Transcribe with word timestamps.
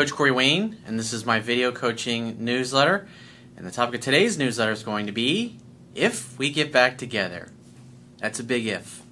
Coach 0.00 0.12
Corey 0.12 0.30
Wayne, 0.30 0.78
and 0.86 0.98
this 0.98 1.12
is 1.12 1.26
my 1.26 1.40
video 1.40 1.70
coaching 1.70 2.42
newsletter. 2.42 3.06
And 3.54 3.66
the 3.66 3.70
topic 3.70 3.96
of 3.96 4.00
today's 4.00 4.38
newsletter 4.38 4.72
is 4.72 4.82
going 4.82 5.04
to 5.04 5.12
be 5.12 5.58
If 5.94 6.38
We 6.38 6.48
Get 6.48 6.72
Back 6.72 6.96
Together. 6.96 7.50
That's 8.16 8.40
a 8.40 8.44
big 8.44 8.66
if. 8.66 9.02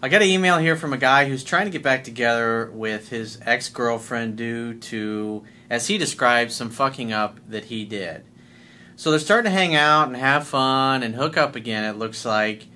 I 0.00 0.08
got 0.08 0.22
an 0.22 0.28
email 0.28 0.58
here 0.58 0.76
from 0.76 0.92
a 0.92 0.98
guy 0.98 1.28
who's 1.28 1.42
trying 1.42 1.64
to 1.64 1.72
get 1.72 1.82
back 1.82 2.04
together 2.04 2.70
with 2.72 3.08
his 3.08 3.40
ex 3.44 3.68
girlfriend 3.70 4.36
due 4.36 4.74
to, 4.74 5.42
as 5.68 5.88
he 5.88 5.98
describes, 5.98 6.54
some 6.54 6.70
fucking 6.70 7.12
up 7.12 7.40
that 7.48 7.64
he 7.64 7.84
did. 7.84 8.22
So 8.94 9.10
they're 9.10 9.18
starting 9.18 9.50
to 9.50 9.58
hang 9.58 9.74
out 9.74 10.06
and 10.06 10.16
have 10.16 10.46
fun 10.46 11.02
and 11.02 11.16
hook 11.16 11.36
up 11.36 11.56
again, 11.56 11.82
it 11.82 11.98
looks 11.98 12.24
like. 12.24 12.68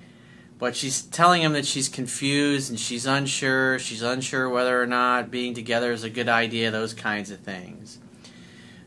But 0.57 0.75
she's 0.75 1.01
telling 1.01 1.41
him 1.41 1.53
that 1.53 1.65
she's 1.65 1.89
confused 1.89 2.69
and 2.69 2.79
she's 2.79 3.05
unsure. 3.05 3.77
She's 3.77 4.01
unsure 4.01 4.49
whether 4.49 4.81
or 4.81 4.87
not 4.87 5.29
being 5.29 5.53
together 5.53 5.91
is 5.91 6.03
a 6.03 6.09
good 6.09 6.29
idea, 6.29 6.71
those 6.71 6.93
kinds 6.93 7.29
of 7.29 7.39
things. 7.41 7.99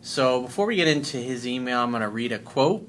So 0.01 0.43
before 0.43 0.67
we 0.67 0.77
get 0.77 0.89
into 0.89 1.19
his 1.19 1.47
email, 1.47 1.81
I'm 1.81 1.91
going 1.91 2.01
to 2.01 2.09
read 2.09 2.33
a 2.33 2.39
quote 2.39 2.89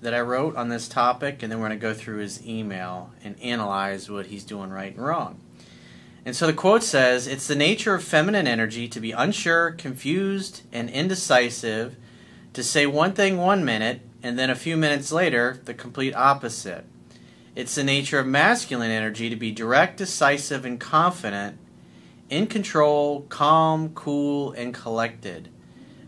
that 0.00 0.14
I 0.14 0.20
wrote 0.20 0.56
on 0.56 0.68
this 0.68 0.88
topic, 0.88 1.42
and 1.42 1.50
then 1.50 1.58
we're 1.58 1.68
going 1.68 1.78
to 1.78 1.82
go 1.82 1.92
through 1.92 2.18
his 2.18 2.46
email 2.46 3.10
and 3.22 3.38
analyze 3.40 4.10
what 4.10 4.26
he's 4.26 4.44
doing 4.44 4.70
right 4.70 4.94
and 4.94 5.04
wrong. 5.04 5.40
And 6.24 6.34
so 6.34 6.46
the 6.46 6.52
quote 6.52 6.82
says 6.82 7.26
It's 7.26 7.46
the 7.46 7.54
nature 7.54 7.94
of 7.94 8.02
feminine 8.02 8.46
energy 8.46 8.88
to 8.88 9.00
be 9.00 9.12
unsure, 9.12 9.72
confused, 9.72 10.62
and 10.72 10.88
indecisive, 10.90 11.96
to 12.52 12.62
say 12.62 12.86
one 12.86 13.12
thing 13.12 13.36
one 13.36 13.64
minute, 13.64 14.00
and 14.22 14.38
then 14.38 14.48
a 14.48 14.56
few 14.56 14.76
minutes 14.76 15.12
later, 15.12 15.60
the 15.64 15.74
complete 15.74 16.14
opposite. 16.14 16.84
It's 17.56 17.74
the 17.74 17.84
nature 17.84 18.18
of 18.18 18.26
masculine 18.26 18.90
energy 18.90 19.30
to 19.30 19.34
be 19.34 19.50
direct, 19.50 19.96
decisive, 19.96 20.66
and 20.66 20.78
confident, 20.78 21.56
in 22.28 22.48
control, 22.48 23.22
calm, 23.30 23.94
cool, 23.94 24.52
and 24.52 24.74
collected. 24.74 25.48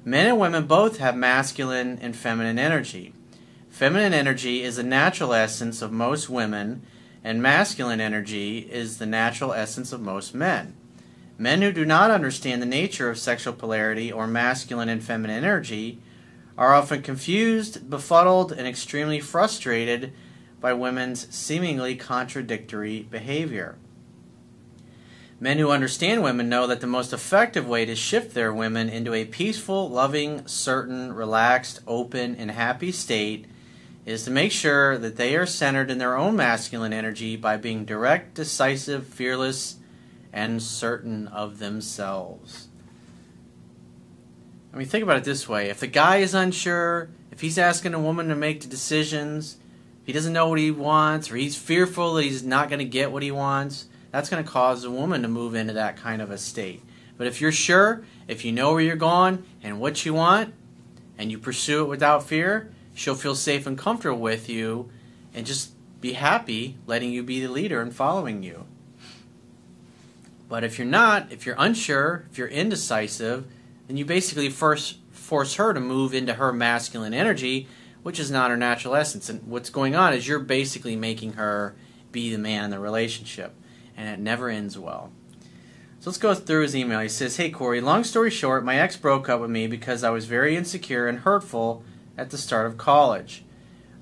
Men 0.05 0.27
and 0.27 0.39
women 0.39 0.67
both 0.67 0.99
have 0.99 1.17
masculine 1.17 1.99
and 2.03 2.15
feminine 2.15 2.59
energy. 2.59 3.15
Feminine 3.71 4.13
energy 4.13 4.63
is 4.63 4.77
the 4.77 4.83
natural 4.83 5.33
essence 5.33 5.81
of 5.81 5.91
most 5.91 6.29
women, 6.29 6.83
and 7.25 7.41
masculine 7.41 8.01
energy 8.01 8.59
is 8.71 8.99
the 8.99 9.07
natural 9.07 9.55
essence 9.55 9.91
of 9.91 10.03
most 10.03 10.35
men. 10.35 10.77
Men 11.39 11.63
who 11.63 11.73
do 11.73 11.87
not 11.87 12.11
understand 12.11 12.61
the 12.61 12.67
nature 12.67 13.09
of 13.09 13.19
sexual 13.19 13.55
polarity 13.55 14.13
or 14.13 14.27
masculine 14.27 14.91
and 14.91 15.03
feminine 15.03 15.39
energy 15.45 15.99
are 16.59 16.75
often 16.75 17.01
confused, 17.01 17.89
befuddled, 17.89 18.53
and 18.53 18.69
extremely 18.69 19.21
frustrated 19.21 20.13
by 20.61 20.73
women's 20.73 21.33
seemingly 21.35 21.95
contradictory 21.95 23.03
behavior. 23.03 23.77
Men 25.41 25.59
who 25.59 25.71
understand 25.71 26.23
women 26.23 26.49
know 26.49 26.67
that 26.67 26.81
the 26.81 26.87
most 26.89 27.13
effective 27.13 27.69
way 27.69 27.85
to 27.85 27.95
shift 27.95 28.35
their 28.35 28.53
women 28.53 28.89
into 28.89 29.15
a 29.15 29.25
peaceful, 29.25 29.89
loving, 29.89 30.47
certain, 30.49 31.13
relaxed, 31.13 31.81
open, 31.87 32.35
and 32.35 32.51
happy 32.51 32.91
state 32.91 33.47
is 34.05 34.25
to 34.25 34.31
make 34.31 34.51
sure 34.51 34.99
that 34.99 35.17
they 35.17 35.37
are 35.37 35.47
centered 35.47 35.91
in 35.91 35.99
their 35.99 36.17
own 36.17 36.35
masculine 36.35 36.93
energy 36.93 37.37
by 37.37 37.57
being 37.57 37.85
direct, 37.85 38.35
decisive, 38.35 39.07
fearless, 39.07 39.77
and 40.33 40.63
certain 40.63 41.29
of 41.29 41.59
themselves. 41.59 42.69
I 44.73 44.77
mean, 44.77 44.87
think 44.87 45.03
about 45.03 45.19
it 45.19 45.25
this 45.25 45.49
way 45.49 45.71
if 45.71 45.81
the 45.81 45.87
guy 45.87 46.17
is 46.17 46.35
unsure, 46.35 47.11
if 47.31 47.41
he's 47.41 47.59
asking 47.59 47.95
a 47.95 48.01
woman 48.01 48.29
to 48.29 48.35
make 48.35 48.61
the 48.61 48.67
decisions, 48.67 49.57
he 50.09 50.15
doesn't 50.15 50.33
know 50.33 50.49
what 50.49 50.59
he 50.59 50.71
wants, 50.71 51.31
or 51.31 51.37
he's 51.37 51.55
fearful 51.55 52.15
that 52.15 52.23
he's 52.23 52.43
not 52.43 52.71
going 52.71 52.79
to 52.79 52.87
get 52.87 53.13
what 53.13 53.23
he 53.23 53.31
wants, 53.31 53.89
that's 54.11 54.31
going 54.31 54.43
to 54.43 54.51
cause 54.51 54.83
a 54.83 54.91
woman 54.91 55.21
to 55.21 55.29
move 55.29 55.55
into 55.55 55.75
that 55.75 55.99
kind 55.99 56.23
of 56.23 56.31
a 56.31 56.39
state. 56.39 56.83
But 57.19 57.27
if 57.27 57.43
you're 57.43 57.53
sure, 57.53 58.03
if 58.27 58.43
you 58.43 58.51
know 58.51 58.73
where 58.73 58.81
you're 58.81 58.97
going 58.97 59.45
and 59.63 59.79
what 59.79 60.07
you 60.07 60.15
want, 60.15 60.55
and 61.19 61.31
you 61.31 61.39
pursue 61.39 61.83
it 61.83 61.89
without 61.89 62.23
fear, 62.23 62.73
she'll 62.95 63.17
feel 63.17 63.35
safe 63.35 63.67
and 63.67 63.77
comfortable 63.77 64.19
with 64.19 64.49
you 64.49 64.89
and 65.35 65.45
just 65.45 65.73
be 66.01 66.15
happy 66.15 66.79
letting 66.87 67.11
you 67.11 67.23
be 67.23 67.43
the 67.43 67.53
leader 67.53 67.83
and 67.83 67.95
following 67.95 68.43
you. 68.43 68.65
But 70.49 70.65
if 70.65 70.79
you're 70.79 70.89
not, 70.89 71.31
if 71.31 71.45
you're 71.45 71.55
unsure, 71.59 72.25
if 72.31 72.39
you're 72.39 72.49
indecisive, 72.49 73.47
then 73.87 73.99
you 73.99 74.07
basically 74.07 74.49
first 74.49 75.01
force 75.11 75.57
her 75.57 75.75
to 75.75 75.81
move 75.81 76.15
into 76.15 76.33
her 76.33 76.51
masculine 76.51 77.13
energy, 77.13 77.69
which 78.03 78.19
is 78.21 78.31
not 78.31 78.51
her 78.51 78.57
natural 78.57 78.95
essence. 78.95 79.29
And 79.29 79.43
what's 79.47 79.71
going 79.71 79.95
on 79.95 80.13
is 80.15 80.27
you're 80.27 80.39
basically 80.39 80.97
making 80.97 81.35
her 81.35 81.75
be 82.13 82.31
the 82.33 82.39
man 82.39 82.65
in 82.65 82.71
the 82.71 82.79
relationship, 82.79 83.55
and 83.97 84.09
it 84.09 84.19
never 84.19 84.49
ends 84.49 84.79
well. 84.79 85.13
So 86.01 86.11
let's 86.11 86.19
go 86.19 86.35
through 86.35 86.63
his 86.63 86.77
email. 86.77 87.01
He 87.01 87.09
says, 87.09 87.37
Hey 87.37 87.51
Corey, 87.51 87.81
long 87.81 88.05
story 88.05 88.31
short, 88.31 88.65
my 88.65 88.77
ex 88.79 88.97
broke 88.97 89.29
up 89.29 89.41
with 89.41 89.51
me 89.51 89.67
because 89.67 90.05
I 90.05 90.11
was 90.11 90.27
very 90.27 90.57
insecure 90.57 91.09
and 91.09 91.19
hurtful 91.19 91.83
at 92.17 92.31
the 92.31 92.39
start 92.39 92.67
of 92.67 92.79
college. 92.79 93.45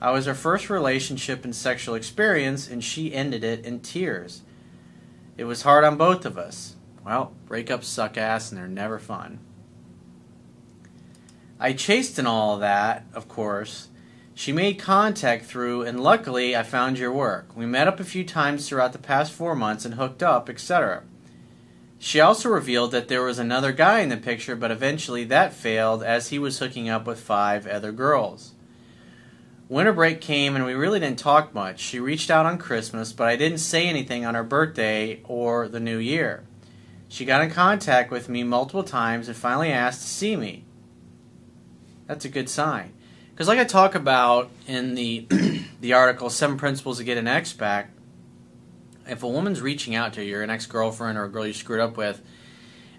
I 0.01 0.11
was 0.11 0.27
her 0.27 0.35
first 0.35 0.69
relationship 0.69 1.45
and 1.45 1.57
sexual 1.57 1.95
experience, 1.95 2.69
and 2.69 2.85
she 2.85 3.15
ended 3.15 3.43
it 3.43 3.65
in 3.65 3.81
tears. 3.81 4.43
It 5.39 5.45
was 5.45 5.63
hard 5.63 5.85
on 5.85 5.97
both 5.97 6.27
of 6.27 6.37
us. 6.37 6.77
Well, 7.05 7.33
breakups 7.49 7.85
suck 7.85 8.19
ass 8.19 8.51
and 8.51 8.59
they're 8.59 8.69
never 8.69 8.99
fun. 8.99 9.39
I 11.59 11.73
chased 11.73 12.19
and 12.19 12.29
all 12.29 12.59
that, 12.59 13.07
of 13.15 13.29
course. 13.29 13.89
She 14.35 14.53
made 14.53 14.79
contact 14.79 15.47
through, 15.47 15.83
and 15.83 15.99
luckily 15.99 16.55
I 16.55 16.63
found 16.63 16.99
your 16.99 17.13
work. 17.13 17.57
We 17.57 17.65
met 17.65 17.89
up 17.89 17.99
a 17.99 18.05
few 18.05 18.25
times 18.25 18.69
throughout 18.69 18.93
the 18.93 18.99
past 18.99 19.33
four 19.33 19.57
months 19.57 19.87
and 19.87 19.95
hooked 19.95 20.23
up, 20.23 20.51
etc. 20.51 21.05
She 21.99 22.21
also 22.21 22.51
revealed 22.51 22.91
that 22.91 23.09
there 23.09 23.23
was 23.23 23.39
another 23.39 23.73
guy 23.73 24.01
in 24.01 24.11
the 24.11 24.19
picture, 24.19 24.55
but 24.55 24.71
eventually 24.71 25.25
that 25.25 25.55
failed 25.55 26.03
as 26.03 26.29
he 26.29 26.39
was 26.39 26.59
hooking 26.59 26.91
up 26.91 27.07
with 27.07 27.19
five 27.19 27.67
other 27.67 27.93
girls. 27.93 28.53
Winter 29.71 29.95
break 29.95 30.21
came 30.21 30.55
and 30.55 30.67
we 30.67 30.75
really 30.75 31.01
didn't 31.01 31.19
talk 31.19 31.55
much. 31.55 31.81
She 31.81 31.99
reached 31.99 32.31
out 32.31 32.45
on 32.45 32.59
Christmas, 32.59 33.15
but 33.15 33.27
I 33.27 33.37
didn't 33.37 33.59
say 33.59 33.89
anything 33.89 34.27
on 34.27 34.35
her 34.35 34.45
birthday 34.45 35.23
or 35.25 35.69
the 35.69 35.81
new 35.81 35.97
year. 35.97 36.45
She 37.09 37.25
got 37.25 37.41
in 37.41 37.51
contact 37.51 38.11
with 38.11 38.29
me 38.29 38.45
multiple 38.45 38.85
times 38.85 39.29
and 39.29 39.37
finally 39.37 39.73
asked 39.73 40.03
to 40.03 40.09
see 40.09 40.37
me. 40.37 40.66
That's 42.07 42.25
a 42.25 42.29
good 42.29 42.49
sign. 42.49 42.93
Because, 43.31 43.49
like 43.49 43.59
I 43.59 43.65
talk 43.65 43.95
about 43.95 44.51
in 44.67 44.95
the 44.95 45.27
the 45.81 45.93
article, 45.93 46.31
Seven 46.31 46.57
Principles 46.57 46.99
to 46.99 47.05
Get 47.05 47.19
an 47.19 47.29
Ex 47.29 47.53
Back, 47.53 47.91
if 49.07 49.23
a 49.23 49.29
woman's 49.29 49.61
reaching 49.61 49.95
out 49.95 50.15
to 50.15 50.25
you, 50.25 50.41
an 50.41 50.51
ex 50.51 50.67
girlfriend 50.67 51.19
or 51.19 51.25
a 51.25 51.31
girl 51.31 51.47
you 51.47 51.53
screwed 51.53 51.81
up 51.81 51.97
with, 51.97 52.21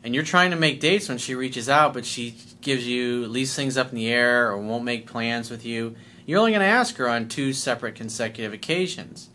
and 0.03 0.15
you're 0.15 0.23
trying 0.23 0.51
to 0.51 0.57
make 0.57 0.79
dates 0.79 1.09
when 1.09 1.17
she 1.17 1.35
reaches 1.35 1.67
out, 1.67 1.93
but 1.93 2.05
she 2.05 2.35
gives 2.61 2.87
you 2.87 3.27
leaves 3.27 3.55
things 3.55 3.77
up 3.77 3.89
in 3.89 3.95
the 3.95 4.09
air 4.09 4.49
or 4.49 4.57
won't 4.57 4.83
make 4.83 5.07
plans 5.07 5.49
with 5.49 5.65
you, 5.65 5.95
you're 6.25 6.39
only 6.39 6.51
going 6.51 6.61
to 6.61 6.67
ask 6.67 6.95
her 6.97 7.09
on 7.09 7.27
two 7.27 7.53
separate 7.53 7.95
consecutive 7.95 8.53
occasions. 8.53 9.29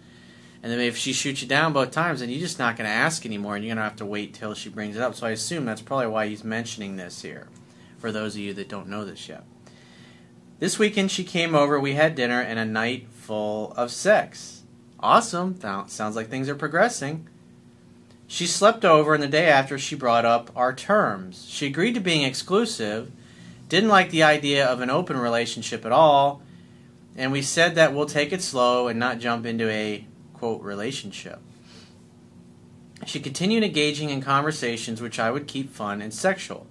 And 0.62 0.70
then 0.70 0.78
if 0.78 0.96
she 0.96 1.12
shoots 1.12 1.42
you 1.42 1.48
down 1.48 1.72
both 1.72 1.90
times, 1.90 2.20
then 2.20 2.30
you're 2.30 2.38
just 2.38 2.58
not 2.58 2.76
going 2.76 2.88
to 2.88 2.94
ask 2.94 3.26
anymore, 3.26 3.56
and 3.56 3.64
you're 3.64 3.74
going 3.74 3.82
to 3.82 3.88
have 3.88 3.96
to 3.96 4.06
wait 4.06 4.34
till 4.34 4.54
she 4.54 4.68
brings 4.68 4.94
it 4.94 5.02
up. 5.02 5.14
So 5.16 5.26
I 5.26 5.30
assume 5.30 5.64
that's 5.64 5.82
probably 5.82 6.06
why 6.06 6.28
he's 6.28 6.44
mentioning 6.44 6.96
this 6.96 7.22
here, 7.22 7.48
for 7.98 8.12
those 8.12 8.36
of 8.36 8.42
you 8.42 8.54
that 8.54 8.68
don't 8.68 8.88
know 8.88 9.04
this 9.04 9.28
yet. 9.28 9.44
This 10.62 10.78
weekend 10.78 11.10
she 11.10 11.24
came 11.24 11.56
over, 11.56 11.80
we 11.80 11.94
had 11.94 12.14
dinner, 12.14 12.40
and 12.40 12.56
a 12.56 12.64
night 12.64 13.08
full 13.10 13.72
of 13.72 13.90
sex. 13.90 14.62
Awesome. 15.00 15.58
Sounds 15.88 16.14
like 16.14 16.28
things 16.28 16.48
are 16.48 16.54
progressing. 16.54 17.26
She 18.28 18.46
slept 18.46 18.84
over, 18.84 19.12
and 19.12 19.20
the 19.20 19.26
day 19.26 19.48
after, 19.48 19.76
she 19.76 19.96
brought 19.96 20.24
up 20.24 20.52
our 20.54 20.72
terms. 20.72 21.46
She 21.48 21.66
agreed 21.66 21.94
to 21.94 22.00
being 22.00 22.22
exclusive, 22.22 23.10
didn't 23.68 23.88
like 23.88 24.12
the 24.12 24.22
idea 24.22 24.64
of 24.64 24.80
an 24.80 24.88
open 24.88 25.16
relationship 25.16 25.84
at 25.84 25.90
all, 25.90 26.42
and 27.16 27.32
we 27.32 27.42
said 27.42 27.74
that 27.74 27.92
we'll 27.92 28.06
take 28.06 28.32
it 28.32 28.40
slow 28.40 28.86
and 28.86 29.00
not 29.00 29.18
jump 29.18 29.44
into 29.44 29.68
a 29.68 30.06
quote 30.32 30.62
relationship. 30.62 31.40
She 33.04 33.18
continued 33.18 33.64
engaging 33.64 34.10
in 34.10 34.20
conversations 34.20 35.02
which 35.02 35.18
I 35.18 35.32
would 35.32 35.48
keep 35.48 35.72
fun 35.72 36.00
and 36.00 36.14
sexual. 36.14 36.68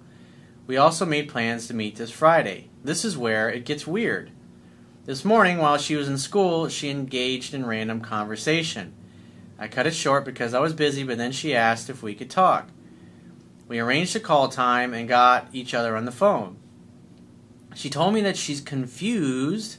We 0.66 0.76
also 0.76 1.04
made 1.04 1.28
plans 1.28 1.66
to 1.66 1.74
meet 1.74 1.96
this 1.96 2.10
Friday. 2.10 2.68
This 2.84 3.04
is 3.04 3.18
where 3.18 3.50
it 3.50 3.64
gets 3.64 3.86
weird. 3.86 4.30
This 5.04 5.24
morning, 5.24 5.58
while 5.58 5.78
she 5.78 5.96
was 5.96 6.08
in 6.08 6.18
school, 6.18 6.68
she 6.68 6.88
engaged 6.88 7.52
in 7.52 7.66
random 7.66 8.00
conversation. 8.00 8.94
I 9.58 9.66
cut 9.66 9.88
it 9.88 9.94
short 9.94 10.24
because 10.24 10.54
I 10.54 10.60
was 10.60 10.72
busy, 10.72 11.02
but 11.02 11.18
then 11.18 11.32
she 11.32 11.56
asked 11.56 11.90
if 11.90 12.02
we 12.02 12.14
could 12.14 12.30
talk. 12.30 12.68
We 13.66 13.80
arranged 13.80 14.14
a 14.14 14.20
call 14.20 14.48
time 14.48 14.94
and 14.94 15.08
got 15.08 15.48
each 15.52 15.74
other 15.74 15.96
on 15.96 16.04
the 16.04 16.12
phone. 16.12 16.56
She 17.74 17.90
told 17.90 18.14
me 18.14 18.20
that 18.20 18.36
she's 18.36 18.60
confused 18.60 19.78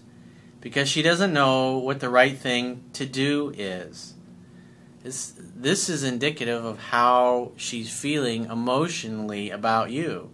because 0.59 0.89
she 0.89 1.01
doesn't 1.01 1.31
know 1.31 1.77
what 1.77 2.01
the 2.01 2.09
right 2.09 2.37
thing 2.37 2.83
to 2.93 3.05
do 3.05 3.53
is. 3.55 4.15
This, 5.03 5.33
this 5.37 5.87
is 5.87 6.03
indicative 6.03 6.65
of 6.65 6.79
how 6.79 7.53
she's 7.55 7.97
feeling 7.97 8.45
emotionally 8.45 9.49
about 9.49 9.91
you. 9.91 10.32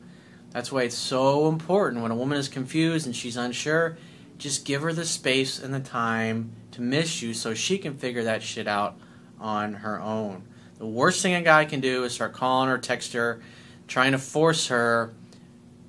That's 0.52 0.72
why 0.72 0.84
it's 0.84 0.98
so 0.98 1.48
important 1.48 2.02
when 2.02 2.12
a 2.12 2.16
woman 2.16 2.38
is 2.38 2.48
confused 2.48 3.06
and 3.06 3.16
she's 3.16 3.38
unsure 3.38 3.98
just 4.40 4.66
give 4.66 4.82
her 4.82 4.94
the 4.94 5.06
space 5.06 5.60
and 5.60 5.74
the 5.74 5.80
time 5.80 6.54
to 6.72 6.82
miss 6.82 7.22
you 7.22 7.34
so 7.34 7.54
she 7.54 7.78
can 7.78 7.96
figure 7.96 8.24
that 8.24 8.42
shit 8.42 8.68
out 8.68 8.98
on 9.40 9.74
her 9.76 10.00
own. 10.00 10.44
The 10.78 10.88
worst 10.88 11.22
thing 11.22 11.36
a 11.36 11.42
guy 11.42 11.66
can 11.66 11.82
do 11.82 12.06
is 12.06 12.14
start 12.14 12.34
calling 12.34 12.70
her, 12.70 12.78
text 12.78 13.14
her, 13.14 13.42
trying 13.88 14.14
to 14.14 14.18
force 14.18 14.68
her 14.68 15.14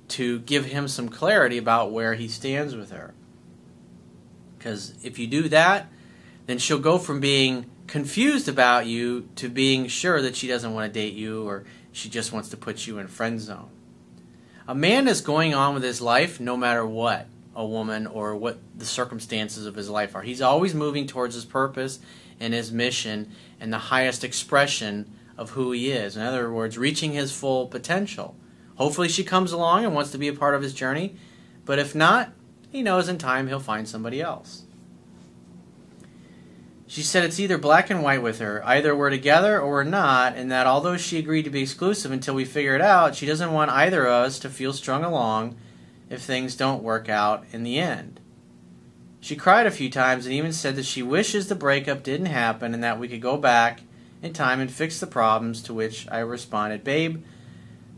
to 0.09 0.39
give 0.39 0.65
him 0.65 0.89
some 0.89 1.07
clarity 1.07 1.57
about 1.57 1.93
where 1.93 2.13
he 2.13 2.27
stands 2.27 2.75
with 2.75 2.91
her. 2.91 3.13
Because 4.57 4.93
if 5.01 5.17
you 5.17 5.27
do 5.27 5.47
that, 5.49 5.87
then 6.45 6.57
she'll 6.57 6.77
go 6.77 6.97
from 6.97 7.21
being 7.21 7.67
confused 7.87 8.49
about 8.49 8.85
you 8.85 9.29
to 9.37 9.47
being 9.47 9.87
sure 9.87 10.21
that 10.21 10.35
she 10.35 10.47
doesn't 10.47 10.73
want 10.73 10.93
to 10.93 10.99
date 10.99 11.13
you 11.13 11.47
or 11.47 11.63
she 11.93 12.09
just 12.09 12.33
wants 12.33 12.49
to 12.49 12.57
put 12.57 12.85
you 12.85 12.99
in 12.99 13.07
friend 13.07 13.39
zone. 13.39 13.69
A 14.67 14.75
man 14.75 15.07
is 15.07 15.21
going 15.21 15.53
on 15.53 15.73
with 15.73 15.83
his 15.83 16.01
life 16.01 16.39
no 16.39 16.55
matter 16.55 16.85
what 16.85 17.27
a 17.55 17.65
woman 17.65 18.07
or 18.07 18.35
what 18.35 18.59
the 18.77 18.85
circumstances 18.85 19.65
of 19.65 19.75
his 19.75 19.89
life 19.89 20.15
are. 20.15 20.21
He's 20.21 20.41
always 20.41 20.73
moving 20.73 21.07
towards 21.07 21.35
his 21.35 21.45
purpose 21.45 21.99
and 22.39 22.53
his 22.53 22.71
mission 22.71 23.31
and 23.59 23.73
the 23.73 23.77
highest 23.77 24.23
expression 24.23 25.11
of 25.37 25.51
who 25.51 25.71
he 25.71 25.91
is. 25.91 26.15
In 26.15 26.21
other 26.21 26.51
words, 26.51 26.77
reaching 26.77 27.13
his 27.13 27.31
full 27.31 27.67
potential. 27.67 28.35
Hopefully, 28.75 29.09
she 29.09 29.23
comes 29.23 29.51
along 29.51 29.85
and 29.85 29.93
wants 29.93 30.11
to 30.11 30.17
be 30.17 30.27
a 30.27 30.33
part 30.33 30.55
of 30.55 30.61
his 30.61 30.73
journey, 30.73 31.15
but 31.65 31.79
if 31.79 31.93
not, 31.93 32.31
he 32.71 32.81
knows 32.81 33.09
in 33.09 33.17
time 33.17 33.47
he'll 33.47 33.59
find 33.59 33.87
somebody 33.87 34.21
else. 34.21 34.63
She 36.91 37.03
said 37.03 37.23
it's 37.23 37.39
either 37.39 37.57
black 37.57 37.89
and 37.89 38.03
white 38.03 38.21
with 38.21 38.39
her. 38.39 38.61
Either 38.65 38.93
we're 38.93 39.11
together 39.11 39.61
or 39.61 39.71
we're 39.71 39.83
not, 39.85 40.35
and 40.35 40.51
that 40.51 40.67
although 40.67 40.97
she 40.97 41.17
agreed 41.17 41.43
to 41.43 41.49
be 41.49 41.61
exclusive 41.61 42.11
until 42.11 42.35
we 42.35 42.43
figure 42.43 42.75
it 42.75 42.81
out, 42.81 43.15
she 43.15 43.25
doesn't 43.25 43.53
want 43.53 43.71
either 43.71 44.05
of 44.05 44.25
us 44.25 44.39
to 44.39 44.49
feel 44.49 44.73
strung 44.73 45.05
along 45.05 45.55
if 46.09 46.21
things 46.21 46.53
don't 46.53 46.83
work 46.83 47.07
out 47.07 47.45
in 47.53 47.63
the 47.63 47.79
end. 47.79 48.19
She 49.21 49.37
cried 49.37 49.67
a 49.67 49.71
few 49.71 49.89
times 49.89 50.25
and 50.25 50.35
even 50.35 50.51
said 50.51 50.75
that 50.75 50.83
she 50.83 51.01
wishes 51.01 51.47
the 51.47 51.55
breakup 51.55 52.03
didn't 52.03 52.25
happen 52.25 52.73
and 52.73 52.83
that 52.83 52.99
we 52.99 53.07
could 53.07 53.21
go 53.21 53.37
back 53.37 53.83
in 54.21 54.33
time 54.33 54.59
and 54.59 54.69
fix 54.69 54.99
the 54.99 55.07
problems, 55.07 55.61
to 55.63 55.73
which 55.73 56.09
I 56.11 56.19
responded, 56.19 56.83
Babe, 56.83 57.23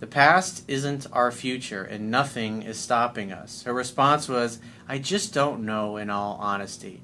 the 0.01 0.05
past 0.05 0.65
isn't 0.67 1.07
our 1.11 1.31
future 1.31 1.83
and 1.83 2.11
nothing 2.11 2.61
is 2.61 2.77
stopping 2.77 3.31
us. 3.31 3.63
Her 3.63 3.73
response 3.73 4.29
was, 4.29 4.59
I 4.87 4.99
just 4.99 5.33
don't 5.33 5.65
know, 5.65 5.97
in 5.97 6.11
all 6.11 6.37
honesty. 6.39 7.01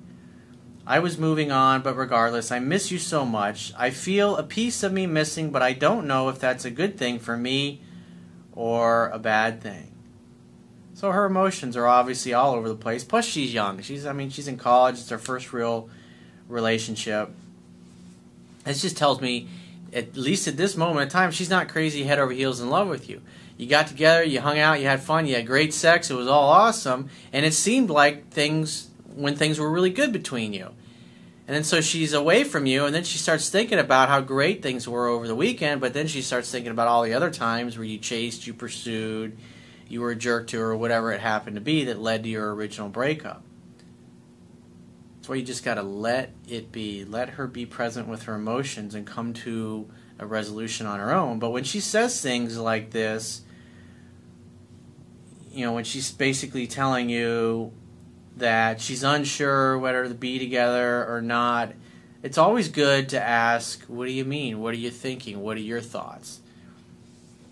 I 0.89 0.97
was 0.97 1.19
moving 1.19 1.51
on, 1.51 1.83
but 1.83 1.95
regardless, 1.95 2.51
I 2.51 2.57
miss 2.57 2.89
you 2.89 2.97
so 2.97 3.24
much. 3.24 3.71
I 3.77 3.91
feel 3.91 4.36
a 4.36 4.44
piece 4.44 4.81
of 4.81 4.91
me 4.91 5.06
missing, 5.06 5.51
but 5.51 5.62
I 5.62 5.71
don't 5.71 6.07
know 6.07 6.30
if 6.30 6.39
that's 6.39 6.65
a 6.65 6.71
good 6.71 6.97
thing 6.97 7.19
for 7.19 7.38
me 7.38 7.81
or 8.53 9.09
a 9.09 9.19
bad 9.19 9.62
thing. 9.62 9.91
So 10.95 11.12
her 11.12 11.25
emotions 11.25 11.77
are 11.77 11.86
obviously 11.86 12.33
all 12.33 12.56
over 12.56 12.68
the 12.68 12.75
place. 12.75 13.03
Plus, 13.03 13.24
she's 13.25 13.53
young. 13.53 13.83
She's, 13.83 14.03
I 14.07 14.13
mean, 14.13 14.31
she's 14.31 14.47
in 14.47 14.57
college. 14.57 14.95
It's 14.95 15.09
her 15.09 15.19
first 15.19 15.53
real 15.53 15.91
relationship. 16.47 17.30
This 18.63 18.81
just 18.81 18.97
tells 18.97 19.21
me, 19.21 19.47
at 19.94 20.18
least 20.18 20.47
at 20.47 20.57
this 20.57 20.75
moment 20.75 21.03
in 21.03 21.09
time, 21.09 21.30
she's 21.30 21.51
not 21.51 21.69
crazy 21.69 22.03
head 22.03 22.18
over 22.18 22.31
heels 22.31 22.62
in 22.62 22.71
love 22.71 22.88
with 22.88 23.07
you. 23.07 23.21
You 23.57 23.68
got 23.68 23.86
together, 23.86 24.24
you 24.24 24.41
hung 24.41 24.57
out, 24.57 24.80
you 24.80 24.88
had 24.88 25.01
fun, 25.01 25.27
you 25.27 25.36
had 25.36 25.45
great 25.45 25.71
sex, 25.71 26.09
it 26.09 26.15
was 26.15 26.27
all 26.27 26.50
awesome, 26.50 27.09
and 27.31 27.45
it 27.45 27.53
seemed 27.53 27.91
like 27.91 28.30
things 28.30 28.88
when 29.19 29.36
things 29.36 29.60
were 29.60 29.69
really 29.69 29.89
good 29.89 30.13
between 30.13 30.54
you. 30.54 30.71
And 31.45 31.56
then 31.56 31.63
so 31.63 31.81
she's 31.81 32.13
away 32.13 32.44
from 32.44 32.66
you, 32.66 32.86
and 32.86 32.94
then 32.94 33.04
she 33.04 33.18
starts 33.18 33.50
thinking 33.50 33.80
about 33.80 34.07
how 34.07 34.21
great 34.21 34.62
things 34.62 34.88
were 34.88 35.07
over 35.07 35.27
the 35.27 35.36
weekend, 35.36 35.81
but 35.81 35.94
then 35.94 36.07
she 36.07 36.21
starts 36.21 36.51
thinking 36.51 36.71
about 36.71 36.88
all 36.88 37.04
the 37.04 37.13
other 37.13 37.31
times 37.31 37.77
where 37.77 37.86
you 37.86 37.98
chased, 37.98 38.45
you 38.45 38.54
pursued, 38.54 39.38
you 39.88 40.00
were 40.00 40.12
a 40.12 40.16
jerk 40.16 40.48
to 40.48 40.60
her, 40.60 40.71
or 40.71 40.77
whatever 40.77 41.12
it 41.12 41.19
happened 41.19 41.56
to 41.56 41.62
be 41.62 41.86
that 41.86 42.00
led 42.00 42.24
to 42.24 42.30
your 42.30 42.54
original 42.54 42.88
breakup. 42.88 43.42
That's 45.18 45.30
why 45.30 45.36
you 45.36 45.44
just 45.44 45.65
got 45.65 45.75
to 45.75 45.81
let 45.81 46.31
it 46.48 46.72
be. 46.72 47.04
Let 47.04 47.30
her 47.31 47.48
be 47.48 47.65
present 47.65 48.07
with 48.07 48.24
her 48.24 48.36
emotions 48.36 48.94
and 48.94 49.06
come 49.07 49.33
to 49.33 49.89
a 50.19 50.27
resolution 50.27 50.86
on 50.86 51.00
her 51.00 51.12
own. 51.12 51.39
But 51.39 51.50
when 51.50 51.63
she 51.63 51.80
says 51.80 52.22
things 52.22 52.57
like 52.57 52.92
this, 52.92 53.42
you 55.51 55.65
know, 55.65 55.74
when 55.74 55.83
she's 55.83 56.12
basically 56.12 56.68
telling 56.68 57.10
you, 57.10 57.74
that 58.38 58.81
she's 58.81 59.04
unsure 59.04 59.78
whether 59.78 60.08
to 60.08 60.14
be 60.14 60.40
together 60.40 61.06
or 61.06 61.22
not, 61.22 61.74
it's 62.22 62.38
always 62.38 62.70
good 62.70 63.10
to 63.10 63.22
ask, 63.22 63.84
What 63.86 64.06
do 64.06 64.12
you 64.12 64.26
mean? 64.26 64.60
What 64.60 64.74
are 64.74 64.78
you 64.78 64.92
thinking? 64.92 65.42
What 65.42 65.58
are 65.58 65.62
your 65.62 65.81
thoughts? 65.81 66.42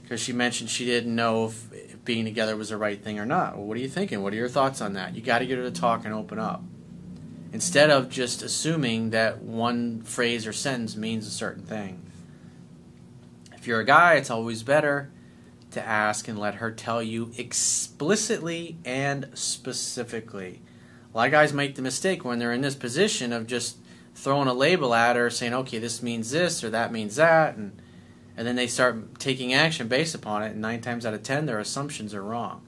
Because 0.02 0.22
she 0.22 0.34
mentioned 0.34 0.70
she 0.70 0.86
didn't 0.86 1.14
know 1.14 1.46
if, 1.46 1.74
if 1.74 2.06
being 2.06 2.26
together 2.26 2.56
was 2.56 2.70
the 2.70 2.78
right 2.78 3.02
thing 3.02 3.20
or 3.20 3.26
not. 3.26 3.58
Well, 3.58 3.66
what 3.66 3.78
are 3.78 3.82
you 3.82 3.90
thinking? 3.90 4.24
What 4.24 4.34
are 4.34 4.38
your 4.38 4.50
thoughts 4.50 4.82
on 4.82 4.94
that? 4.94 5.16
You 5.16 5.22
got 5.22 5.40
to 5.40 5.46
get 5.46 5.58
her 5.58 5.64
to 5.66 5.72
talk 5.72 6.06
and 6.06 6.14
open 6.14 6.40
up. 6.40 6.64
Instead 7.52 7.90
of 7.90 8.10
just 8.10 8.42
assuming 8.42 9.10
that 9.12 9.42
one 9.42 10.02
phrase 10.02 10.48
or 10.48 10.54
sentence 10.54 10.96
means 10.96 11.28
a 11.28 11.32
certain 11.32 11.64
thing. 11.64 12.04
If 13.54 13.68
you're 13.68 13.80
a 13.80 13.86
guy, 13.86 14.16
it's 14.16 14.30
always 14.30 14.64
better 14.64 15.12
to 15.72 15.86
ask 15.86 16.28
and 16.28 16.40
let 16.40 16.56
her 16.56 16.72
tell 16.72 17.04
you 17.04 17.32
explicitly 17.38 18.78
and 18.86 19.30
specifically 19.34 20.62
a 21.14 21.18
lot 21.18 21.28
of 21.28 21.32
guys 21.32 21.54
make 21.54 21.76
the 21.76 21.82
mistake 21.82 22.24
when 22.24 22.40
they're 22.40 22.54
in 22.54 22.62
this 22.62 22.76
position 22.76 23.34
of 23.34 23.48
just 23.48 23.78
throwing 24.14 24.48
a 24.48 24.54
label 24.54 24.94
at 24.94 25.16
her, 25.16 25.30
saying, 25.30 25.54
"Okay, 25.54 25.80
this 25.80 26.04
means 26.04 26.32
this 26.32 26.64
or 26.64 26.70
that 26.70 26.92
means 26.92 27.16
that," 27.16 27.56
and 27.56 27.82
and 28.36 28.46
then 28.46 28.56
they 28.56 28.68
start 28.68 29.20
taking 29.20 29.54
action 29.54 29.88
based 29.88 30.14
upon 30.14 30.44
it. 30.44 30.52
And 30.52 30.62
nine 30.62 30.82
times 30.82 31.06
out 31.06 31.14
of 31.14 31.24
ten, 31.24 31.46
their 31.46 31.60
assumptions 31.60 32.14
are 32.14 32.24
wrong. 32.24 32.62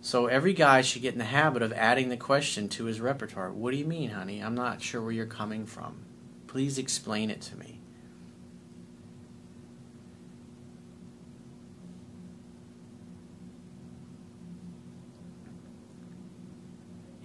So 0.00 0.26
every 0.26 0.52
guy 0.52 0.82
should 0.82 1.02
get 1.02 1.14
in 1.14 1.18
the 1.18 1.24
habit 1.24 1.62
of 1.62 1.72
adding 1.72 2.08
the 2.08 2.16
question 2.16 2.68
to 2.70 2.84
his 2.84 3.00
repertoire. 3.00 3.50
What 3.50 3.72
do 3.72 3.76
you 3.76 3.84
mean, 3.84 4.10
honey? 4.10 4.40
I'm 4.40 4.54
not 4.54 4.80
sure 4.80 5.02
where 5.02 5.12
you're 5.12 5.26
coming 5.26 5.66
from. 5.66 5.96
Please 6.46 6.78
explain 6.78 7.30
it 7.30 7.40
to 7.42 7.56
me. 7.56 7.77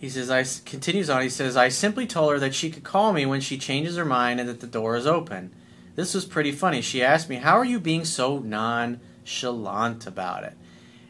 He 0.03 0.09
says, 0.09 0.29
I 0.29 0.43
continues 0.65 1.09
on. 1.09 1.21
He 1.21 1.29
says, 1.29 1.55
I 1.55 1.69
simply 1.69 2.05
told 2.05 2.33
her 2.33 2.39
that 2.39 2.53
she 2.53 2.69
could 2.69 2.83
call 2.83 3.13
me 3.13 3.25
when 3.25 3.39
she 3.39 3.57
changes 3.57 3.95
her 3.95 4.03
mind 4.03 4.41
and 4.41 4.49
that 4.49 4.59
the 4.59 4.67
door 4.67 4.97
is 4.97 5.07
open. 5.07 5.53
This 5.95 6.13
was 6.13 6.25
pretty 6.25 6.51
funny. 6.51 6.81
She 6.81 7.01
asked 7.01 7.29
me, 7.29 7.37
How 7.37 7.57
are 7.57 7.63
you 7.63 7.79
being 7.79 8.03
so 8.03 8.39
nonchalant 8.39 10.05
about 10.05 10.43
it? 10.43 10.57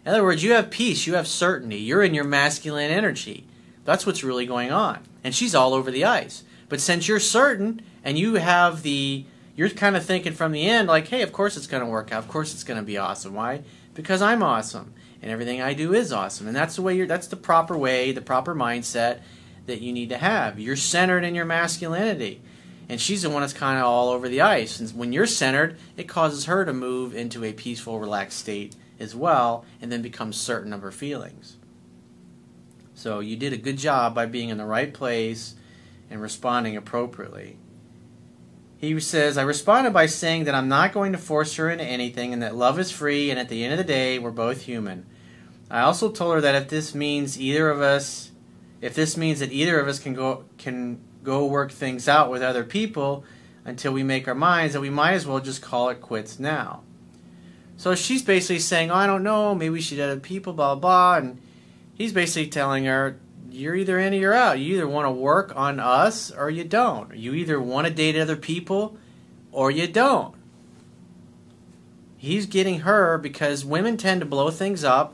In 0.05 0.11
other 0.11 0.21
words, 0.21 0.43
you 0.43 0.53
have 0.53 0.69
peace, 0.69 1.07
you 1.07 1.15
have 1.15 1.27
certainty, 1.27 1.77
you're 1.77 2.03
in 2.03 2.13
your 2.13 2.23
masculine 2.23 2.91
energy. 2.91 3.47
That's 3.83 4.05
what's 4.05 4.23
really 4.23 4.45
going 4.45 4.71
on. 4.71 4.99
And 5.23 5.33
she's 5.33 5.55
all 5.55 5.73
over 5.73 5.89
the 5.89 6.05
ice. 6.05 6.43
But 6.69 6.79
since 6.79 7.07
you're 7.07 7.19
certain 7.19 7.81
and 8.03 8.19
you 8.19 8.35
have 8.35 8.83
the, 8.83 9.25
you're 9.55 9.69
kind 9.69 9.97
of 9.97 10.05
thinking 10.05 10.33
from 10.33 10.51
the 10.51 10.67
end, 10.67 10.87
like, 10.87 11.07
hey, 11.07 11.23
of 11.23 11.33
course 11.33 11.57
it's 11.57 11.65
going 11.65 11.83
to 11.83 11.89
work 11.89 12.11
out. 12.11 12.19
Of 12.19 12.29
course 12.29 12.53
it's 12.53 12.63
going 12.63 12.79
to 12.79 12.85
be 12.85 12.99
awesome. 12.99 13.33
Why? 13.33 13.63
Because 13.95 14.21
I'm 14.21 14.43
awesome 14.43 14.93
and 15.23 15.31
everything 15.31 15.61
I 15.61 15.73
do 15.73 15.93
is 15.93 16.11
awesome. 16.11 16.47
And 16.47 16.55
that's 16.55 16.75
the 16.75 16.81
way 16.81 16.97
you're 16.97 17.07
that's 17.07 17.27
the 17.27 17.37
proper 17.37 17.77
way, 17.77 18.11
the 18.11 18.21
proper 18.21 18.53
mindset 18.53 19.21
that 19.65 19.79
you 19.79 19.93
need 19.93 20.09
to 20.09 20.17
have. 20.17 20.59
You're 20.59 20.75
centered 20.75 21.23
in 21.23 21.33
your 21.33 21.45
masculinity. 21.45 22.41
And 22.89 22.99
she's 22.99 23.21
the 23.21 23.29
one 23.29 23.41
that's 23.41 23.53
kind 23.53 23.79
of 23.79 23.85
all 23.85 24.09
over 24.09 24.27
the 24.27 24.41
ice. 24.41 24.81
And 24.81 24.91
when 24.91 25.13
you're 25.13 25.25
centered, 25.25 25.77
it 25.95 26.09
causes 26.09 26.45
her 26.45 26.65
to 26.65 26.73
move 26.73 27.15
into 27.15 27.45
a 27.45 27.53
peaceful, 27.53 28.01
relaxed 28.01 28.39
state 28.39 28.75
as 28.99 29.15
well, 29.15 29.63
and 29.81 29.89
then 29.89 30.01
become 30.01 30.33
certain 30.33 30.73
of 30.73 30.81
her 30.81 30.91
feelings. 30.91 31.57
So 32.93 33.21
you 33.21 33.37
did 33.37 33.53
a 33.53 33.57
good 33.57 33.77
job 33.77 34.13
by 34.13 34.25
being 34.25 34.49
in 34.49 34.57
the 34.57 34.65
right 34.65 34.93
place 34.93 35.55
and 36.09 36.21
responding 36.21 36.75
appropriately. 36.75 37.57
He 38.77 38.99
says, 38.99 39.37
I 39.37 39.43
responded 39.43 39.93
by 39.93 40.07
saying 40.07 40.43
that 40.43 40.55
I'm 40.55 40.67
not 40.67 40.91
going 40.91 41.13
to 41.13 41.17
force 41.17 41.55
her 41.55 41.71
into 41.71 41.85
anything 41.85 42.33
and 42.33 42.41
that 42.43 42.53
love 42.53 42.77
is 42.77 42.91
free, 42.91 43.31
and 43.31 43.39
at 43.39 43.47
the 43.47 43.63
end 43.63 43.71
of 43.71 43.77
the 43.77 43.85
day, 43.85 44.19
we're 44.19 44.29
both 44.29 44.63
human. 44.63 45.05
I 45.69 45.81
also 45.81 46.11
told 46.11 46.35
her 46.35 46.41
that 46.41 46.55
if 46.55 46.69
this 46.69 46.93
means 46.93 47.39
either 47.39 47.69
of 47.69 47.81
us, 47.81 48.31
if 48.81 48.93
this 48.93 49.17
means 49.17 49.39
that 49.39 49.51
either 49.51 49.79
of 49.79 49.87
us 49.87 49.99
can 49.99 50.13
go 50.13 50.45
can 50.57 50.99
go 51.23 51.45
work 51.45 51.71
things 51.71 52.07
out 52.07 52.29
with 52.29 52.41
other 52.41 52.63
people 52.63 53.23
until 53.65 53.93
we 53.93 54.03
make 54.03 54.27
our 54.27 54.35
minds, 54.35 54.73
that 54.73 54.81
we 54.81 54.89
might 54.89 55.13
as 55.13 55.25
well 55.25 55.39
just 55.39 55.61
call 55.61 55.89
it 55.89 56.01
quits 56.01 56.39
now. 56.39 56.83
So 57.77 57.95
she's 57.95 58.21
basically 58.21 58.59
saying, 58.59 58.91
oh, 58.91 58.95
I 58.95 59.07
don't 59.07 59.23
know, 59.23 59.55
maybe 59.55 59.71
we 59.71 59.81
should 59.81 59.99
other 59.99 60.19
people, 60.19 60.53
blah, 60.53 60.75
blah, 60.75 61.15
and 61.15 61.41
he's 61.95 62.13
basically 62.13 62.49
telling 62.49 62.85
her, 62.85 63.19
you're 63.49 63.75
either 63.75 63.99
in 63.99 64.13
or 64.13 64.17
you're 64.17 64.33
out. 64.33 64.59
You 64.59 64.75
either 64.75 64.87
want 64.87 65.05
to 65.05 65.11
work 65.11 65.55
on 65.55 65.79
us 65.79 66.31
or 66.31 66.49
you 66.49 66.63
don't. 66.63 67.15
You 67.15 67.33
either 67.33 67.61
want 67.61 67.87
to 67.87 67.93
date 67.93 68.17
other 68.17 68.35
people 68.35 68.97
or 69.51 69.69
you 69.69 69.87
don't. 69.87 70.35
He's 72.17 72.45
getting 72.45 72.79
her 72.81 73.17
because 73.17 73.65
women 73.65 73.97
tend 73.97 74.21
to 74.21 74.25
blow 74.25 74.49
things 74.49 74.83
up 74.83 75.13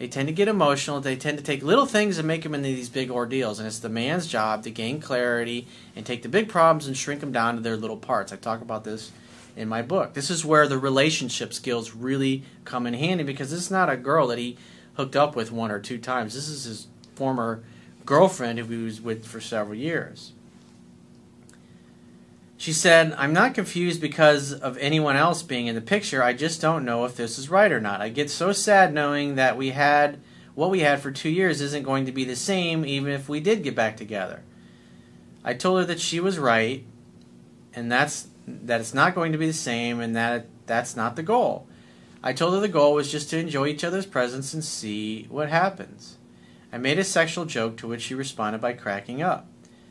they 0.00 0.08
tend 0.08 0.28
to 0.28 0.32
get 0.32 0.48
emotional. 0.48 0.98
They 0.98 1.14
tend 1.14 1.36
to 1.36 1.44
take 1.44 1.62
little 1.62 1.84
things 1.84 2.16
and 2.16 2.26
make 2.26 2.42
them 2.42 2.54
into 2.54 2.68
these 2.68 2.88
big 2.88 3.10
ordeals. 3.10 3.58
And 3.58 3.66
it's 3.68 3.80
the 3.80 3.90
man's 3.90 4.26
job 4.26 4.62
to 4.62 4.70
gain 4.70 4.98
clarity 4.98 5.68
and 5.94 6.06
take 6.06 6.22
the 6.22 6.28
big 6.30 6.48
problems 6.48 6.86
and 6.86 6.96
shrink 6.96 7.20
them 7.20 7.32
down 7.32 7.56
to 7.56 7.60
their 7.60 7.76
little 7.76 7.98
parts. 7.98 8.32
I 8.32 8.36
talk 8.36 8.62
about 8.62 8.82
this 8.82 9.12
in 9.56 9.68
my 9.68 9.82
book. 9.82 10.14
This 10.14 10.30
is 10.30 10.42
where 10.42 10.66
the 10.66 10.78
relationship 10.78 11.52
skills 11.52 11.94
really 11.94 12.44
come 12.64 12.86
in 12.86 12.94
handy 12.94 13.24
because 13.24 13.50
this 13.50 13.60
is 13.60 13.70
not 13.70 13.90
a 13.90 13.96
girl 13.98 14.28
that 14.28 14.38
he 14.38 14.56
hooked 14.94 15.16
up 15.16 15.36
with 15.36 15.52
one 15.52 15.70
or 15.70 15.78
two 15.78 15.98
times. 15.98 16.32
This 16.32 16.48
is 16.48 16.64
his 16.64 16.86
former 17.14 17.62
girlfriend 18.06 18.58
who 18.58 18.64
he 18.64 18.82
was 18.82 19.02
with 19.02 19.26
for 19.26 19.38
several 19.38 19.76
years. 19.76 20.32
She 22.60 22.74
said, 22.74 23.14
I'm 23.16 23.32
not 23.32 23.54
confused 23.54 24.02
because 24.02 24.52
of 24.52 24.76
anyone 24.76 25.16
else 25.16 25.42
being 25.42 25.66
in 25.66 25.74
the 25.74 25.80
picture. 25.80 26.22
I 26.22 26.34
just 26.34 26.60
don't 26.60 26.84
know 26.84 27.06
if 27.06 27.16
this 27.16 27.38
is 27.38 27.48
right 27.48 27.72
or 27.72 27.80
not. 27.80 28.02
I 28.02 28.10
get 28.10 28.28
so 28.28 28.52
sad 28.52 28.92
knowing 28.92 29.36
that 29.36 29.56
we 29.56 29.70
had 29.70 30.20
what 30.54 30.68
we 30.68 30.80
had 30.80 31.00
for 31.00 31.10
two 31.10 31.30
years 31.30 31.62
isn't 31.62 31.84
going 31.84 32.04
to 32.04 32.12
be 32.12 32.26
the 32.26 32.36
same 32.36 32.84
even 32.84 33.12
if 33.12 33.30
we 33.30 33.40
did 33.40 33.62
get 33.62 33.74
back 33.74 33.96
together. 33.96 34.42
I 35.42 35.54
told 35.54 35.78
her 35.78 35.86
that 35.86 36.00
she 36.00 36.20
was 36.20 36.38
right 36.38 36.84
and 37.72 37.90
that's 37.90 38.28
that 38.46 38.82
it's 38.82 38.92
not 38.92 39.14
going 39.14 39.32
to 39.32 39.38
be 39.38 39.46
the 39.46 39.54
same 39.54 39.98
and 39.98 40.14
that 40.14 40.44
that's 40.66 40.94
not 40.94 41.16
the 41.16 41.22
goal. 41.22 41.66
I 42.22 42.34
told 42.34 42.52
her 42.52 42.60
the 42.60 42.68
goal 42.68 42.92
was 42.92 43.10
just 43.10 43.30
to 43.30 43.38
enjoy 43.38 43.68
each 43.68 43.84
other's 43.84 44.04
presence 44.04 44.52
and 44.52 44.62
see 44.62 45.24
what 45.30 45.48
happens. 45.48 46.18
I 46.70 46.76
made 46.76 46.98
a 46.98 47.04
sexual 47.04 47.46
joke 47.46 47.78
to 47.78 47.88
which 47.88 48.02
she 48.02 48.14
responded 48.14 48.60
by 48.60 48.74
cracking 48.74 49.22
up. 49.22 49.46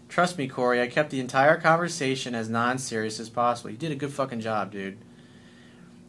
Trust 0.09 0.39
me, 0.39 0.47
Corey, 0.47 0.81
I 0.81 0.87
kept 0.87 1.11
the 1.11 1.19
entire 1.19 1.57
conversation 1.57 2.33
as 2.33 2.49
non 2.49 2.79
serious 2.79 3.19
as 3.19 3.29
possible. 3.29 3.69
You 3.69 3.77
did 3.77 3.91
a 3.91 3.95
good 3.95 4.11
fucking 4.11 4.41
job, 4.41 4.71
dude. 4.71 4.97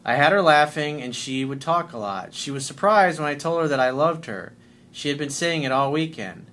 I 0.05 0.15
had 0.15 0.33
her 0.33 0.41
laughing, 0.41 1.03
and 1.03 1.15
she 1.15 1.45
would 1.45 1.61
talk 1.61 1.93
a 1.93 1.99
lot. 1.99 2.33
She 2.33 2.51
was 2.51 2.65
surprised 2.65 3.21
when 3.21 3.29
I 3.29 3.35
told 3.35 3.61
her 3.61 3.69
that 3.69 3.79
I 3.79 3.91
loved 3.91 4.25
her. 4.25 4.55
She 4.91 5.11
had 5.11 5.19
been 5.19 5.31
saying 5.31 5.63
it 5.63 5.71
all 5.71 5.93
weekend. 5.93 6.47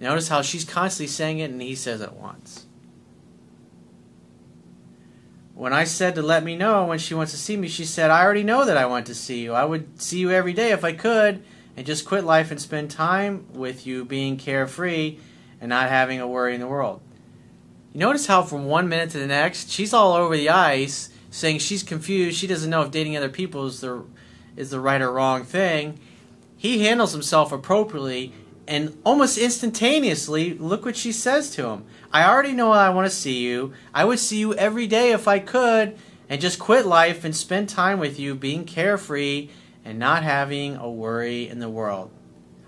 Notice 0.00 0.28
how 0.28 0.42
she's 0.42 0.64
constantly 0.64 1.06
saying 1.06 1.38
it, 1.38 1.52
and 1.52 1.62
he 1.62 1.76
says 1.76 2.00
it 2.00 2.12
once. 2.12 2.66
When 5.54 5.72
I 5.72 5.84
said 5.84 6.16
to 6.16 6.22
let 6.22 6.44
me 6.44 6.56
know 6.56 6.84
when 6.84 6.98
she 6.98 7.14
wants 7.14 7.32
to 7.32 7.38
see 7.38 7.56
me, 7.56 7.68
she 7.68 7.84
said, 7.84 8.10
I 8.10 8.22
already 8.22 8.42
know 8.42 8.66
that 8.66 8.76
I 8.76 8.84
want 8.86 9.06
to 9.06 9.14
see 9.14 9.40
you. 9.40 9.54
I 9.54 9.64
would 9.64 10.02
see 10.02 10.18
you 10.18 10.30
every 10.30 10.52
day 10.52 10.72
if 10.72 10.84
I 10.84 10.92
could 10.92 11.42
and 11.76 11.86
just 11.86 12.04
quit 12.04 12.24
life 12.24 12.50
and 12.50 12.60
spend 12.60 12.90
time 12.90 13.46
with 13.54 13.86
you 13.86 14.04
being 14.04 14.36
carefree 14.36 15.18
and 15.60 15.68
not 15.68 15.88
having 15.88 16.20
a 16.20 16.28
worry 16.28 16.54
in 16.54 16.60
the 16.60 16.66
world. 16.66 17.00
You 17.92 18.00
notice 18.00 18.26
how 18.26 18.42
from 18.42 18.66
one 18.66 18.88
minute 18.88 19.10
to 19.10 19.18
the 19.18 19.26
next, 19.26 19.70
she's 19.70 19.94
all 19.94 20.12
over 20.12 20.36
the 20.36 20.50
ice 20.50 21.10
saying 21.30 21.58
she's 21.58 21.82
confused. 21.82 22.38
She 22.38 22.46
doesn't 22.46 22.70
know 22.70 22.82
if 22.82 22.90
dating 22.90 23.16
other 23.16 23.28
people 23.28 23.66
is 23.66 23.80
the, 23.80 24.04
is 24.56 24.70
the 24.70 24.80
right 24.80 25.00
or 25.00 25.12
wrong 25.12 25.44
thing. 25.44 25.98
He 26.56 26.84
handles 26.84 27.12
himself 27.12 27.52
appropriately 27.52 28.32
and 28.68 28.96
almost 29.04 29.38
instantaneously, 29.38 30.54
look 30.54 30.84
what 30.84 30.96
she 30.96 31.12
says 31.12 31.50
to 31.50 31.66
him. 31.68 31.84
I 32.12 32.28
already 32.28 32.52
know 32.52 32.72
I 32.72 32.90
want 32.90 33.08
to 33.08 33.16
see 33.16 33.38
you. 33.38 33.72
I 33.94 34.04
would 34.04 34.18
see 34.18 34.38
you 34.38 34.54
every 34.54 34.86
day 34.86 35.12
if 35.12 35.28
I 35.28 35.38
could, 35.38 35.96
and 36.28 36.40
just 36.40 36.58
quit 36.58 36.86
life 36.86 37.24
and 37.24 37.36
spend 37.36 37.68
time 37.68 38.00
with 38.00 38.18
you, 38.18 38.34
being 38.34 38.64
carefree 38.64 39.50
and 39.84 39.98
not 39.98 40.24
having 40.24 40.76
a 40.76 40.90
worry 40.90 41.48
in 41.48 41.60
the 41.60 41.68
world. 41.68 42.10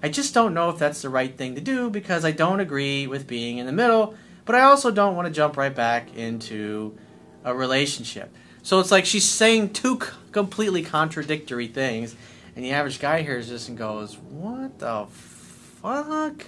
I 0.03 0.09
just 0.09 0.35
don't 0.35 0.55
know 0.55 0.71
if 0.71 0.79
that's 0.79 1.03
the 1.03 1.09
right 1.09 1.37
thing 1.37 1.55
to 1.57 1.61
do 1.61 1.91
because 1.91 2.25
I 2.25 2.31
don't 2.31 2.61
agree 2.61 3.07
with 3.07 3.27
being 3.27 3.59
in 3.59 3.67
the 3.67 3.73
middle, 3.73 4.15
but 4.45 4.55
I 4.55 4.63
also 4.63 4.91
don't 4.91 5.17
want 5.17 5.27
to 5.27 5.35
jump 5.35 5.57
right 5.57 5.75
back 5.75 6.15
into 6.15 6.97
a 7.45 7.55
relationship. 7.55 8.33
So 8.63 8.81
it's 8.81 8.91
like 8.91 9.07
she's 9.07 9.29
saying 9.29 9.73
two 9.73 9.97
completely 10.31 10.83
contradictory 10.83 11.67
things, 11.67 12.15
and 12.55 12.65
the 12.65 12.73
average 12.73 13.01
guy 13.01 13.23
hears 13.23 13.49
this 13.49 13.69
and 13.69 13.79
goes, 13.79 14.17
What 14.19 14.79
the 14.79 15.07
fuck? 15.11 16.47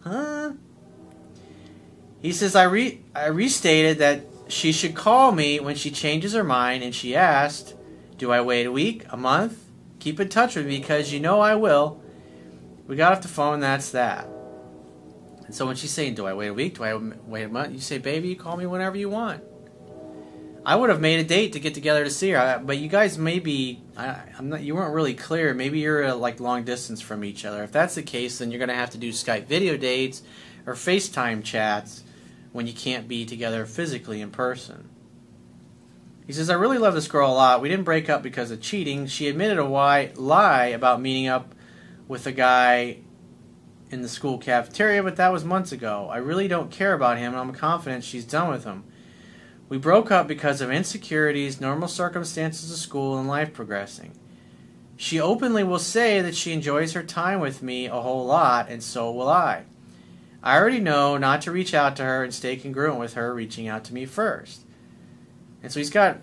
Huh? 0.00 0.52
He 2.22 2.32
says, 2.32 2.54
I, 2.54 2.64
re- 2.64 3.00
I 3.14 3.26
restated 3.26 3.98
that 3.98 4.22
she 4.48 4.72
should 4.72 4.94
call 4.94 5.32
me 5.32 5.60
when 5.60 5.76
she 5.76 5.90
changes 5.90 6.34
her 6.34 6.44
mind, 6.44 6.82
and 6.82 6.94
she 6.94 7.16
asked, 7.16 7.74
Do 8.16 8.30
I 8.30 8.40
wait 8.40 8.66
a 8.66 8.72
week, 8.72 9.04
a 9.10 9.16
month? 9.16 9.64
Keep 9.98 10.20
in 10.20 10.28
touch 10.28 10.56
with 10.56 10.66
me 10.66 10.78
because 10.78 11.12
you 11.12 11.20
know 11.20 11.40
I 11.40 11.54
will. 11.54 12.00
We 12.90 12.96
got 12.96 13.12
off 13.12 13.22
the 13.22 13.28
phone, 13.28 13.60
that's 13.60 13.92
that. 13.92 14.28
And 15.46 15.54
so 15.54 15.64
when 15.64 15.76
she's 15.76 15.92
saying, 15.92 16.16
Do 16.16 16.26
I 16.26 16.34
wait 16.34 16.48
a 16.48 16.54
week? 16.54 16.74
Do 16.78 16.82
I 16.82 16.92
wait 16.96 17.44
a 17.44 17.48
month? 17.48 17.72
You 17.72 17.78
say, 17.78 17.98
Baby, 17.98 18.30
you 18.30 18.36
call 18.36 18.56
me 18.56 18.66
whenever 18.66 18.96
you 18.96 19.08
want. 19.08 19.44
I 20.66 20.74
would 20.74 20.90
have 20.90 21.00
made 21.00 21.20
a 21.20 21.22
date 21.24 21.52
to 21.52 21.60
get 21.60 21.72
together 21.72 22.02
to 22.02 22.10
see 22.10 22.30
her, 22.30 22.60
but 22.64 22.78
you 22.78 22.88
guys 22.88 23.16
maybe 23.16 23.80
I, 23.96 24.24
am 24.36 24.48
not. 24.48 24.62
You 24.62 24.74
weren't 24.74 24.92
really 24.92 25.14
clear. 25.14 25.54
Maybe 25.54 25.78
you're 25.78 26.04
uh, 26.04 26.14
like 26.16 26.40
long 26.40 26.64
distance 26.64 27.00
from 27.00 27.22
each 27.22 27.44
other. 27.44 27.62
If 27.62 27.70
that's 27.70 27.94
the 27.94 28.02
case, 28.02 28.38
then 28.38 28.50
you're 28.50 28.58
going 28.58 28.70
to 28.70 28.74
have 28.74 28.90
to 28.90 28.98
do 28.98 29.10
Skype 29.10 29.46
video 29.46 29.76
dates 29.76 30.22
or 30.66 30.74
FaceTime 30.74 31.44
chats 31.44 32.02
when 32.50 32.66
you 32.66 32.72
can't 32.72 33.06
be 33.06 33.24
together 33.24 33.66
physically 33.66 34.20
in 34.20 34.32
person. 34.32 34.88
He 36.26 36.32
says, 36.32 36.50
I 36.50 36.54
really 36.54 36.78
love 36.78 36.94
this 36.94 37.06
girl 37.06 37.30
a 37.30 37.34
lot. 37.34 37.60
We 37.60 37.68
didn't 37.68 37.84
break 37.84 38.10
up 38.10 38.24
because 38.24 38.50
of 38.50 38.60
cheating. 38.60 39.06
She 39.06 39.28
admitted 39.28 39.58
a 39.58 39.64
why, 39.64 40.10
lie 40.16 40.66
about 40.66 41.00
meeting 41.00 41.28
up 41.28 41.54
with 42.10 42.26
a 42.26 42.32
guy 42.32 42.98
in 43.88 44.02
the 44.02 44.08
school 44.08 44.36
cafeteria, 44.36 45.00
but 45.00 45.14
that 45.14 45.32
was 45.32 45.44
months 45.44 45.70
ago. 45.70 46.08
I 46.10 46.16
really 46.16 46.48
don't 46.48 46.68
care 46.68 46.92
about 46.92 47.18
him, 47.18 47.34
and 47.34 47.40
I'm 47.40 47.52
confident 47.52 48.02
she's 48.02 48.24
done 48.24 48.50
with 48.50 48.64
him. 48.64 48.82
We 49.68 49.78
broke 49.78 50.10
up 50.10 50.26
because 50.26 50.60
of 50.60 50.72
insecurities, 50.72 51.60
normal 51.60 51.86
circumstances 51.86 52.68
of 52.72 52.78
school, 52.78 53.16
and 53.16 53.28
life 53.28 53.52
progressing. 53.52 54.18
She 54.96 55.20
openly 55.20 55.62
will 55.62 55.78
say 55.78 56.20
that 56.20 56.34
she 56.34 56.52
enjoys 56.52 56.94
her 56.94 57.04
time 57.04 57.38
with 57.38 57.62
me 57.62 57.86
a 57.86 58.00
whole 58.00 58.26
lot, 58.26 58.68
and 58.68 58.82
so 58.82 59.12
will 59.12 59.28
I. 59.28 59.62
I 60.42 60.56
already 60.58 60.80
know 60.80 61.16
not 61.16 61.42
to 61.42 61.52
reach 61.52 61.74
out 61.74 61.94
to 61.94 62.02
her 62.02 62.24
and 62.24 62.34
stay 62.34 62.56
congruent 62.56 62.98
with 62.98 63.14
her 63.14 63.32
reaching 63.32 63.68
out 63.68 63.84
to 63.84 63.94
me 63.94 64.04
first. 64.04 64.62
And 65.62 65.70
so 65.70 65.78
he's 65.78 65.90
got 65.90 66.18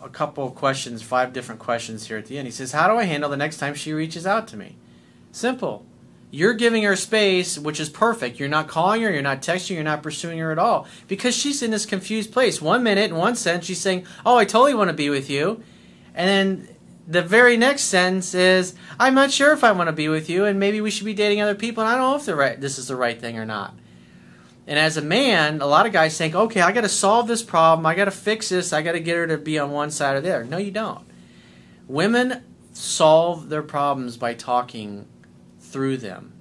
a 0.00 0.08
couple 0.08 0.46
of 0.46 0.54
questions, 0.54 1.02
five 1.02 1.32
different 1.32 1.60
questions 1.60 2.06
here 2.06 2.16
at 2.16 2.26
the 2.26 2.38
end. 2.38 2.46
He 2.46 2.52
says, 2.52 2.70
How 2.70 2.86
do 2.86 2.96
I 2.96 3.04
handle 3.04 3.28
the 3.28 3.36
next 3.36 3.56
time 3.56 3.74
she 3.74 3.92
reaches 3.92 4.24
out 4.24 4.46
to 4.48 4.56
me? 4.56 4.76
Simple. 5.36 5.84
You're 6.30 6.54
giving 6.54 6.82
her 6.84 6.96
space, 6.96 7.58
which 7.58 7.78
is 7.78 7.90
perfect. 7.90 8.40
You're 8.40 8.48
not 8.48 8.68
calling 8.68 9.02
her, 9.02 9.12
you're 9.12 9.20
not 9.20 9.42
texting, 9.42 9.74
you're 9.74 9.84
not 9.84 10.02
pursuing 10.02 10.38
her 10.38 10.50
at 10.50 10.58
all. 10.58 10.86
Because 11.08 11.36
she's 11.36 11.62
in 11.62 11.70
this 11.70 11.84
confused 11.84 12.32
place. 12.32 12.62
One 12.62 12.82
minute, 12.82 13.10
in 13.10 13.16
one 13.16 13.36
sense, 13.36 13.66
she's 13.66 13.78
saying, 13.78 14.06
Oh, 14.24 14.38
I 14.38 14.46
totally 14.46 14.72
want 14.72 14.88
to 14.88 14.96
be 14.96 15.10
with 15.10 15.28
you. 15.28 15.62
And 16.14 16.26
then 16.26 16.76
the 17.06 17.20
very 17.20 17.58
next 17.58 17.82
sentence 17.82 18.32
is, 18.32 18.74
I'm 18.98 19.12
not 19.12 19.30
sure 19.30 19.52
if 19.52 19.62
I 19.62 19.72
want 19.72 19.88
to 19.88 19.92
be 19.92 20.08
with 20.08 20.30
you, 20.30 20.46
and 20.46 20.58
maybe 20.58 20.80
we 20.80 20.90
should 20.90 21.04
be 21.04 21.12
dating 21.12 21.42
other 21.42 21.54
people, 21.54 21.82
and 21.82 21.92
I 21.92 21.98
don't 21.98 22.12
know 22.12 22.16
if 22.16 22.24
the 22.24 22.34
right, 22.34 22.58
this 22.58 22.78
is 22.78 22.88
the 22.88 22.96
right 22.96 23.20
thing 23.20 23.38
or 23.38 23.44
not. 23.44 23.74
And 24.66 24.78
as 24.78 24.96
a 24.96 25.02
man, 25.02 25.60
a 25.60 25.66
lot 25.66 25.84
of 25.84 25.92
guys 25.92 26.16
think, 26.16 26.34
okay, 26.34 26.62
I 26.62 26.72
got 26.72 26.80
to 26.80 26.88
solve 26.88 27.28
this 27.28 27.42
problem, 27.42 27.84
I 27.84 27.94
got 27.94 28.06
to 28.06 28.10
fix 28.10 28.48
this, 28.48 28.72
I 28.72 28.80
got 28.80 28.92
to 28.92 29.00
get 29.00 29.16
her 29.16 29.26
to 29.26 29.36
be 29.36 29.58
on 29.58 29.70
one 29.70 29.90
side 29.90 30.16
or 30.16 30.22
the 30.22 30.34
other. 30.34 30.44
No, 30.44 30.56
you 30.56 30.70
don't. 30.70 31.06
Women 31.86 32.42
solve 32.72 33.50
their 33.50 33.62
problems 33.62 34.16
by 34.16 34.32
talking 34.32 35.06
through 35.76 35.98
them 35.98 36.32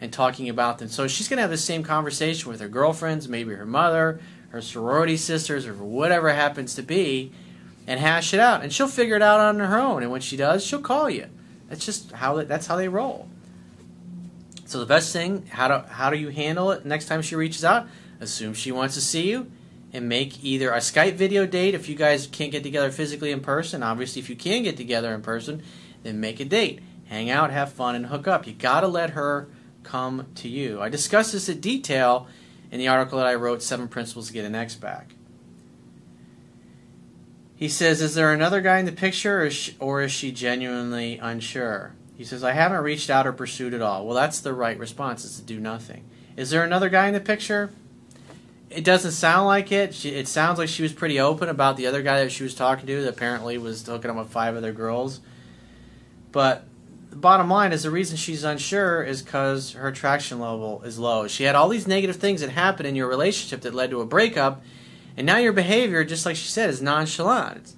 and 0.00 0.12
talking 0.12 0.48
about 0.48 0.78
them. 0.78 0.86
So 0.88 1.08
she's 1.08 1.26
going 1.26 1.38
to 1.38 1.42
have 1.42 1.50
the 1.50 1.56
same 1.56 1.82
conversation 1.82 2.48
with 2.48 2.60
her 2.60 2.68
girlfriends, 2.68 3.28
maybe 3.28 3.52
her 3.54 3.66
mother, 3.66 4.20
her 4.50 4.62
sorority 4.62 5.16
sisters, 5.16 5.66
or 5.66 5.74
whatever 5.74 6.32
happens 6.32 6.76
to 6.76 6.82
be 6.82 7.32
and 7.88 7.98
hash 7.98 8.32
it 8.32 8.38
out. 8.38 8.62
And 8.62 8.72
she'll 8.72 8.86
figure 8.86 9.16
it 9.16 9.22
out 9.22 9.40
on 9.40 9.58
her 9.58 9.76
own. 9.76 10.04
And 10.04 10.12
when 10.12 10.20
she 10.20 10.36
does, 10.36 10.64
she'll 10.64 10.80
call 10.80 11.10
you. 11.10 11.26
That's 11.68 11.84
just 11.84 12.12
how 12.12 12.40
that's 12.44 12.68
how 12.68 12.76
they 12.76 12.86
roll. 12.86 13.28
So 14.64 14.78
the 14.78 14.86
best 14.86 15.12
thing, 15.12 15.46
how 15.46 15.66
do 15.66 15.88
how 15.88 16.10
do 16.10 16.16
you 16.16 16.28
handle 16.28 16.70
it 16.70 16.86
next 16.86 17.06
time 17.06 17.20
she 17.20 17.34
reaches 17.34 17.64
out? 17.64 17.88
Assume 18.20 18.54
she 18.54 18.70
wants 18.70 18.94
to 18.94 19.00
see 19.00 19.28
you 19.28 19.50
and 19.92 20.08
make 20.08 20.44
either 20.44 20.70
a 20.70 20.78
Skype 20.78 21.14
video 21.14 21.46
date 21.46 21.74
if 21.74 21.88
you 21.88 21.96
guys 21.96 22.28
can't 22.28 22.52
get 22.52 22.62
together 22.62 22.92
physically 22.92 23.32
in 23.32 23.40
person. 23.40 23.82
Obviously, 23.82 24.22
if 24.22 24.30
you 24.30 24.36
can 24.36 24.62
get 24.62 24.76
together 24.76 25.12
in 25.12 25.20
person, 25.20 25.64
then 26.04 26.20
make 26.20 26.38
a 26.38 26.44
date. 26.44 26.78
Hang 27.06 27.30
out, 27.30 27.50
have 27.50 27.72
fun, 27.72 27.94
and 27.94 28.06
hook 28.06 28.26
up. 28.26 28.46
You 28.46 28.52
got 28.52 28.80
to 28.80 28.88
let 28.88 29.10
her 29.10 29.48
come 29.82 30.26
to 30.36 30.48
you. 30.48 30.80
I 30.80 30.88
discuss 30.88 31.32
this 31.32 31.48
in 31.48 31.60
detail 31.60 32.26
in 32.70 32.78
the 32.78 32.88
article 32.88 33.18
that 33.18 33.26
I 33.26 33.34
wrote, 33.34 33.62
Seven 33.62 33.88
Principles 33.88 34.28
to 34.28 34.32
Get 34.32 34.44
an 34.44 34.54
Ex 34.54 34.74
Back. 34.74 35.14
He 37.56 37.68
says, 37.68 38.00
Is 38.00 38.14
there 38.14 38.32
another 38.32 38.60
guy 38.60 38.78
in 38.78 38.86
the 38.86 38.92
picture, 38.92 39.40
or 39.40 39.46
is, 39.46 39.54
she, 39.54 39.76
or 39.78 40.02
is 40.02 40.12
she 40.12 40.32
genuinely 40.32 41.18
unsure? 41.18 41.94
He 42.16 42.24
says, 42.24 42.42
I 42.42 42.52
haven't 42.52 42.82
reached 42.82 43.10
out 43.10 43.26
or 43.26 43.32
pursued 43.32 43.74
at 43.74 43.82
all. 43.82 44.06
Well, 44.06 44.14
that's 44.14 44.40
the 44.40 44.52
right 44.52 44.78
response, 44.78 45.24
is 45.24 45.36
to 45.36 45.42
do 45.42 45.60
nothing. 45.60 46.04
Is 46.36 46.50
there 46.50 46.64
another 46.64 46.88
guy 46.88 47.06
in 47.06 47.14
the 47.14 47.20
picture? 47.20 47.70
It 48.70 48.84
doesn't 48.84 49.12
sound 49.12 49.46
like 49.46 49.70
it. 49.70 49.94
She, 49.94 50.10
it 50.10 50.26
sounds 50.26 50.58
like 50.58 50.68
she 50.68 50.82
was 50.82 50.92
pretty 50.92 51.20
open 51.20 51.48
about 51.48 51.76
the 51.76 51.86
other 51.86 52.02
guy 52.02 52.24
that 52.24 52.32
she 52.32 52.42
was 52.42 52.54
talking 52.54 52.86
to 52.86 53.02
that 53.02 53.08
apparently 53.08 53.56
was 53.56 53.86
hooking 53.86 54.10
up 54.10 54.16
with 54.16 54.30
five 54.30 54.56
other 54.56 54.72
girls. 54.72 55.20
But 56.32 56.64
the 57.14 57.20
bottom 57.20 57.48
line 57.48 57.72
is 57.72 57.84
the 57.84 57.92
reason 57.92 58.16
she's 58.16 58.42
unsure 58.42 59.04
is 59.04 59.22
because 59.22 59.72
her 59.72 59.86
attraction 59.86 60.40
level 60.40 60.82
is 60.82 60.98
low. 60.98 61.28
She 61.28 61.44
had 61.44 61.54
all 61.54 61.68
these 61.68 61.86
negative 61.86 62.16
things 62.16 62.40
that 62.40 62.50
happened 62.50 62.88
in 62.88 62.96
your 62.96 63.06
relationship 63.06 63.60
that 63.60 63.72
led 63.72 63.90
to 63.90 64.00
a 64.00 64.06
breakup 64.06 64.64
and 65.16 65.26
now 65.26 65.36
your 65.36 65.52
behavior, 65.52 66.04
just 66.04 66.26
like 66.26 66.34
she 66.34 66.48
said, 66.48 66.70
is 66.70 66.82
nonchalant. 66.82 67.58
It's, 67.58 67.76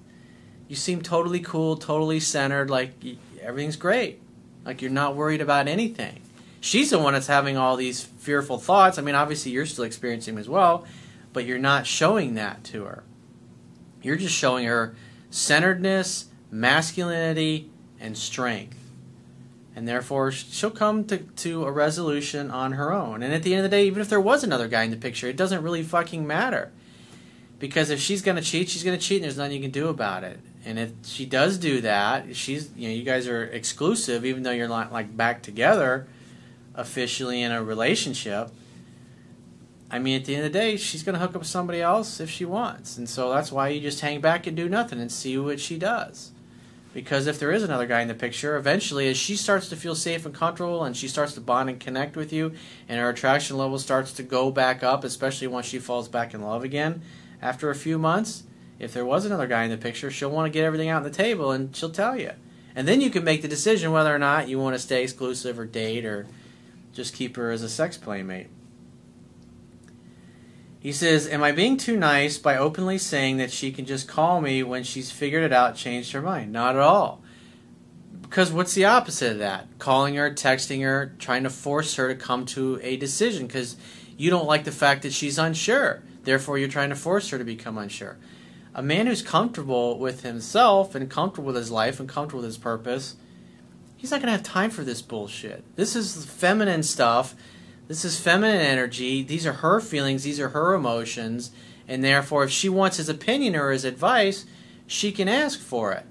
you 0.67 0.75
seem 0.75 1.01
totally 1.01 1.39
cool, 1.39 1.77
totally 1.77 2.19
centered, 2.19 2.71
like 2.71 2.93
everything's 3.39 3.75
great. 3.75 4.21
Like 4.65 4.81
you're 4.81 4.89
not 4.89 5.15
worried 5.15 5.41
about 5.41 5.67
anything. 5.67 6.21
She's 6.59 6.89
the 6.89 6.99
one 6.99 7.13
that's 7.13 7.27
having 7.27 7.55
all 7.55 7.75
these 7.75 8.03
fearful 8.03 8.57
thoughts. 8.57 8.97
I 8.97 9.03
mean, 9.03 9.13
obviously 9.13 9.51
you're 9.51 9.67
still 9.67 9.83
experiencing 9.83 10.33
them 10.33 10.41
as 10.41 10.49
well, 10.49 10.85
but 11.31 11.45
you're 11.45 11.59
not 11.59 11.85
showing 11.85 12.33
that 12.33 12.63
to 12.65 12.85
her. 12.85 13.03
You're 14.01 14.17
just 14.17 14.35
showing 14.35 14.65
her 14.65 14.95
centeredness, 15.29 16.25
masculinity, 16.49 17.69
and 17.99 18.17
strength. 18.17 18.86
And 19.77 19.87
therefore, 19.87 20.31
she'll 20.31 20.71
come 20.71 21.05
to, 21.05 21.19
to 21.19 21.65
a 21.65 21.71
resolution 21.71 22.49
on 22.49 22.71
her 22.71 22.91
own. 22.91 23.21
And 23.21 23.31
at 23.31 23.43
the 23.43 23.53
end 23.53 23.63
of 23.63 23.69
the 23.69 23.77
day, 23.77 23.85
even 23.85 24.01
if 24.01 24.09
there 24.09 24.19
was 24.19 24.43
another 24.43 24.67
guy 24.67 24.81
in 24.81 24.89
the 24.89 24.97
picture, 24.97 25.27
it 25.27 25.37
doesn't 25.37 25.61
really 25.61 25.83
fucking 25.83 26.25
matter 26.25 26.71
Because 27.59 27.91
if 27.91 27.99
she's 27.99 28.23
to 28.37 28.41
cheat, 28.41 28.69
she's 28.69 28.81
to 28.97 28.97
cheat, 28.97 29.17
and 29.17 29.25
there's 29.25 29.37
nothing 29.37 29.53
you 29.53 29.61
can 29.61 29.69
do 29.69 29.89
about 29.89 30.23
it. 30.23 30.39
And 30.65 30.79
if 30.79 30.93
she 31.03 31.27
does 31.27 31.59
do 31.59 31.79
that, 31.81 32.35
she's 32.35 32.71
you 32.75 32.87
know 32.87 32.93
you 32.95 33.03
guys 33.03 33.27
are 33.27 33.43
exclusive, 33.43 34.25
even 34.25 34.41
though 34.41 34.51
you're 34.51 34.67
not 34.67 34.91
like 34.91 35.15
back 35.15 35.43
together 35.43 36.07
officially 36.73 37.43
in 37.43 37.51
a 37.51 37.63
relationship. 37.63 38.49
I 39.91 39.99
mean, 39.99 40.19
at 40.19 40.25
the 40.25 40.35
end 40.35 40.43
of 40.43 40.51
the 40.51 40.59
day, 40.59 40.77
she's 40.77 41.03
to 41.13 41.19
hook 41.19 41.35
up 41.35 41.41
with 41.41 41.47
somebody 41.47 41.81
else 41.81 42.19
if 42.19 42.31
she 42.31 42.45
wants. 42.45 42.97
And 42.97 43.07
so 43.07 43.29
that's 43.29 43.51
why 43.51 43.67
you 43.69 43.79
just 43.79 44.01
hang 44.01 44.21
back 44.21 44.47
and 44.47 44.57
do 44.57 44.67
nothing 44.67 44.99
and 44.99 45.11
see 45.11 45.37
what 45.37 45.59
she 45.59 45.77
does. 45.77 46.31
Because 46.97 47.27
if 47.27 47.37
there 47.37 47.51
is 47.51 47.61
another 47.61 47.85
guy 47.85 48.01
in 48.01 48.07
the 48.07 48.15
picture, 48.15 48.57
eventually, 48.57 49.07
as 49.07 49.17
she 49.17 49.35
starts 49.35 49.69
to 49.69 49.75
feel 49.75 49.93
safe 49.93 50.25
and 50.25 50.33
comfortable 50.33 50.83
and 50.83 50.97
she 50.97 51.07
starts 51.07 51.35
to 51.35 51.41
bond 51.41 51.69
and 51.69 51.79
connect 51.79 52.15
with 52.15 52.33
you, 52.33 52.53
and 52.89 52.99
her 52.99 53.09
attraction 53.09 53.55
level 53.55 53.77
starts 53.77 54.11
to 54.13 54.23
go 54.23 54.49
back 54.49 54.81
up, 54.81 55.03
especially 55.03 55.45
once 55.45 55.67
she 55.67 55.77
falls 55.77 56.07
back 56.07 56.33
in 56.33 56.41
love 56.41 56.63
again 56.63 57.03
after 57.39 57.69
a 57.69 57.75
few 57.75 57.99
months, 57.99 58.45
if 58.79 58.95
there 58.95 59.05
was 59.05 59.25
another 59.25 59.45
guy 59.45 59.63
in 59.63 59.69
the 59.69 59.77
picture, 59.77 60.09
she'll 60.09 60.31
want 60.31 60.47
to 60.47 60.49
get 60.51 60.65
everything 60.65 60.89
out 60.89 60.97
on 60.97 61.03
the 61.03 61.11
table 61.11 61.51
and 61.51 61.75
she'll 61.75 61.91
tell 61.91 62.19
you. 62.19 62.31
And 62.75 62.87
then 62.87 62.99
you 62.99 63.11
can 63.11 63.23
make 63.23 63.43
the 63.43 63.47
decision 63.47 63.91
whether 63.91 64.13
or 64.13 64.17
not 64.17 64.47
you 64.47 64.57
want 64.57 64.73
to 64.73 64.79
stay 64.79 65.03
exclusive 65.03 65.59
or 65.59 65.67
date 65.67 66.03
or 66.03 66.25
just 66.93 67.13
keep 67.13 67.35
her 67.35 67.51
as 67.51 67.61
a 67.61 67.69
sex 67.69 67.95
playmate. 67.95 68.47
He 70.79 70.91
says, 70.91 71.27
Am 71.27 71.43
I 71.43 71.51
being 71.51 71.77
too 71.77 71.97
nice 71.97 72.37
by 72.37 72.57
openly 72.57 72.97
saying 72.97 73.37
that 73.37 73.51
she 73.51 73.71
can 73.71 73.85
just 73.85 74.07
call 74.07 74.41
me 74.41 74.63
when 74.63 74.83
she's 74.83 75.11
figured 75.11 75.43
it 75.43 75.53
out, 75.53 75.75
changed 75.75 76.11
her 76.11 76.21
mind? 76.21 76.51
Not 76.51 76.75
at 76.75 76.81
all. 76.81 77.21
Because 78.21 78.51
what's 78.51 78.73
the 78.73 78.85
opposite 78.85 79.33
of 79.33 79.37
that? 79.39 79.67
Calling 79.79 80.15
her, 80.15 80.29
texting 80.31 80.83
her, 80.83 81.15
trying 81.17 81.43
to 81.43 81.49
force 81.49 81.95
her 81.95 82.09
to 82.09 82.15
come 82.15 82.45
to 82.47 82.79
a 82.83 82.97
decision 82.97 83.47
because 83.47 83.77
you 84.17 84.29
don't 84.29 84.45
like 84.45 84.65
the 84.65 84.71
fact 84.71 85.03
that 85.03 85.13
she's 85.13 85.37
unsure. 85.37 86.03
Therefore, 86.23 86.57
you're 86.57 86.67
trying 86.67 86.89
to 86.89 86.95
force 86.95 87.29
her 87.29 87.37
to 87.37 87.45
become 87.45 87.77
unsure. 87.77 88.17
A 88.75 88.81
man 88.81 89.07
who's 89.07 89.21
comfortable 89.21 89.97
with 89.97 90.23
himself 90.23 90.93
and 90.93 91.09
comfortable 91.09 91.47
with 91.47 91.55
his 91.55 91.71
life 91.71 91.99
and 91.99 92.09
comfortable 92.09 92.41
with 92.41 92.49
his 92.49 92.57
purpose, 92.57 93.15
he's 93.95 94.11
not 94.11 94.17
going 94.17 94.27
to 94.27 94.33
have 94.33 94.43
time 94.43 94.69
for 94.69 94.83
this 94.83 95.01
bullshit. 95.01 95.63
This 95.75 95.95
is 95.95 96.25
feminine 96.25 96.83
stuff. 96.83 97.33
This 97.87 98.03
is 98.03 98.19
feminine 98.19 98.59
energy. 98.59 99.23
These 99.23 99.45
are 99.45 99.53
her 99.53 99.79
feelings. 99.79 100.23
These 100.23 100.39
are 100.39 100.49
her 100.49 100.73
emotions. 100.73 101.51
And 101.87 102.03
therefore, 102.03 102.43
if 102.43 102.51
she 102.51 102.67
wants 102.67 102.97
his 102.97 103.09
opinion 103.09 103.55
or 103.55 103.71
his 103.71 103.85
advice, 103.85 104.45
she 104.85 105.11
can 105.11 105.29
ask 105.29 105.59
for 105.59 105.93
it. 105.93 106.05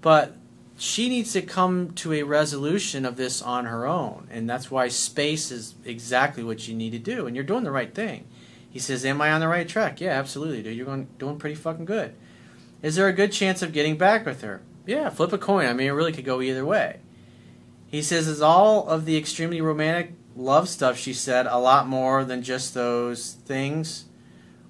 But 0.00 0.36
she 0.76 1.08
needs 1.08 1.32
to 1.32 1.42
come 1.42 1.92
to 1.94 2.12
a 2.12 2.22
resolution 2.22 3.04
of 3.04 3.16
this 3.16 3.40
on 3.40 3.64
her 3.64 3.86
own. 3.86 4.26
And 4.30 4.50
that's 4.50 4.70
why 4.70 4.88
space 4.88 5.50
is 5.50 5.74
exactly 5.84 6.42
what 6.42 6.66
you 6.66 6.74
need 6.74 6.90
to 6.90 6.98
do. 6.98 7.26
And 7.26 7.36
you're 7.36 7.44
doing 7.44 7.64
the 7.64 7.70
right 7.70 7.94
thing. 7.94 8.26
He 8.68 8.78
says, 8.78 9.04
Am 9.04 9.20
I 9.22 9.32
on 9.32 9.40
the 9.40 9.48
right 9.48 9.68
track? 9.68 10.00
Yeah, 10.00 10.18
absolutely, 10.18 10.62
dude. 10.62 10.76
You're 10.76 10.86
going, 10.86 11.08
doing 11.18 11.38
pretty 11.38 11.54
fucking 11.54 11.86
good. 11.86 12.14
Is 12.82 12.96
there 12.96 13.08
a 13.08 13.12
good 13.12 13.32
chance 13.32 13.62
of 13.62 13.72
getting 13.72 13.96
back 13.96 14.26
with 14.26 14.42
her? 14.42 14.60
Yeah, 14.84 15.08
flip 15.08 15.32
a 15.32 15.38
coin. 15.38 15.66
I 15.66 15.72
mean, 15.72 15.86
it 15.86 15.92
really 15.92 16.12
could 16.12 16.24
go 16.24 16.42
either 16.42 16.66
way. 16.66 16.98
He 17.86 18.02
says, 18.02 18.28
Is 18.28 18.42
all 18.42 18.86
of 18.88 19.06
the 19.06 19.16
extremely 19.16 19.60
romantic 19.60 20.12
love 20.36 20.68
stuff 20.68 20.98
she 20.98 21.12
said 21.12 21.46
a 21.46 21.58
lot 21.58 21.88
more 21.88 22.24
than 22.24 22.42
just 22.42 22.74
those 22.74 23.32
things? 23.32 24.04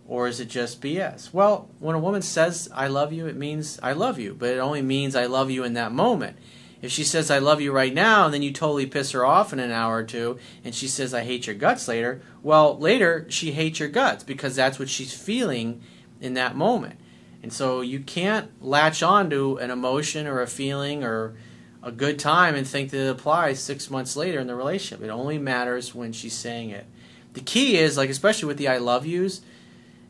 Or 0.08 0.28
is 0.28 0.38
it 0.38 0.48
just 0.48 0.80
BS? 0.80 1.32
Well, 1.32 1.68
when 1.80 1.96
a 1.96 2.00
woman 2.00 2.22
says, 2.22 2.68
I 2.72 2.86
love 2.86 3.12
you, 3.12 3.26
it 3.26 3.36
means 3.36 3.80
I 3.82 3.92
love 3.92 4.20
you, 4.20 4.34
but 4.34 4.50
it 4.50 4.58
only 4.58 4.82
means 4.82 5.16
I 5.16 5.26
love 5.26 5.50
you 5.50 5.64
in 5.64 5.74
that 5.74 5.90
moment. 5.90 6.36
If 6.80 6.92
she 6.92 7.02
says, 7.02 7.30
I 7.30 7.38
love 7.38 7.60
you 7.60 7.72
right 7.72 7.92
now, 7.92 8.26
and 8.26 8.34
then 8.34 8.42
you 8.42 8.52
totally 8.52 8.86
piss 8.86 9.10
her 9.10 9.26
off 9.26 9.52
in 9.52 9.58
an 9.58 9.72
hour 9.72 9.96
or 9.96 10.04
two, 10.04 10.38
and 10.62 10.74
she 10.74 10.86
says, 10.86 11.12
I 11.12 11.24
hate 11.24 11.46
your 11.46 11.56
guts 11.56 11.88
later, 11.88 12.22
well, 12.42 12.78
later 12.78 13.26
she 13.28 13.52
hates 13.52 13.80
your 13.80 13.88
guts 13.88 14.22
because 14.22 14.54
that's 14.54 14.78
what 14.78 14.88
she's 14.88 15.12
feeling 15.12 15.82
in 16.20 16.34
that 16.34 16.54
moment. 16.54 17.00
And 17.42 17.52
so 17.52 17.80
you 17.80 18.00
can't 18.00 18.50
latch 18.62 19.02
on 19.02 19.30
to 19.30 19.56
an 19.56 19.70
emotion 19.70 20.26
or 20.26 20.40
a 20.40 20.46
feeling 20.46 21.02
or 21.02 21.34
a 21.82 21.92
good 21.92 22.18
time 22.18 22.54
and 22.54 22.66
think 22.66 22.90
that 22.90 23.06
it 23.06 23.10
applies 23.10 23.60
six 23.60 23.90
months 23.90 24.16
later 24.16 24.40
in 24.40 24.46
the 24.46 24.54
relationship. 24.54 25.04
It 25.04 25.10
only 25.10 25.38
matters 25.38 25.94
when 25.94 26.12
she's 26.12 26.34
saying 26.34 26.70
it. 26.70 26.86
The 27.34 27.40
key 27.40 27.76
is, 27.76 27.96
like, 27.96 28.10
especially 28.10 28.48
with 28.48 28.56
the 28.56 28.68
I 28.68 28.78
love 28.78 29.06
yous, 29.06 29.42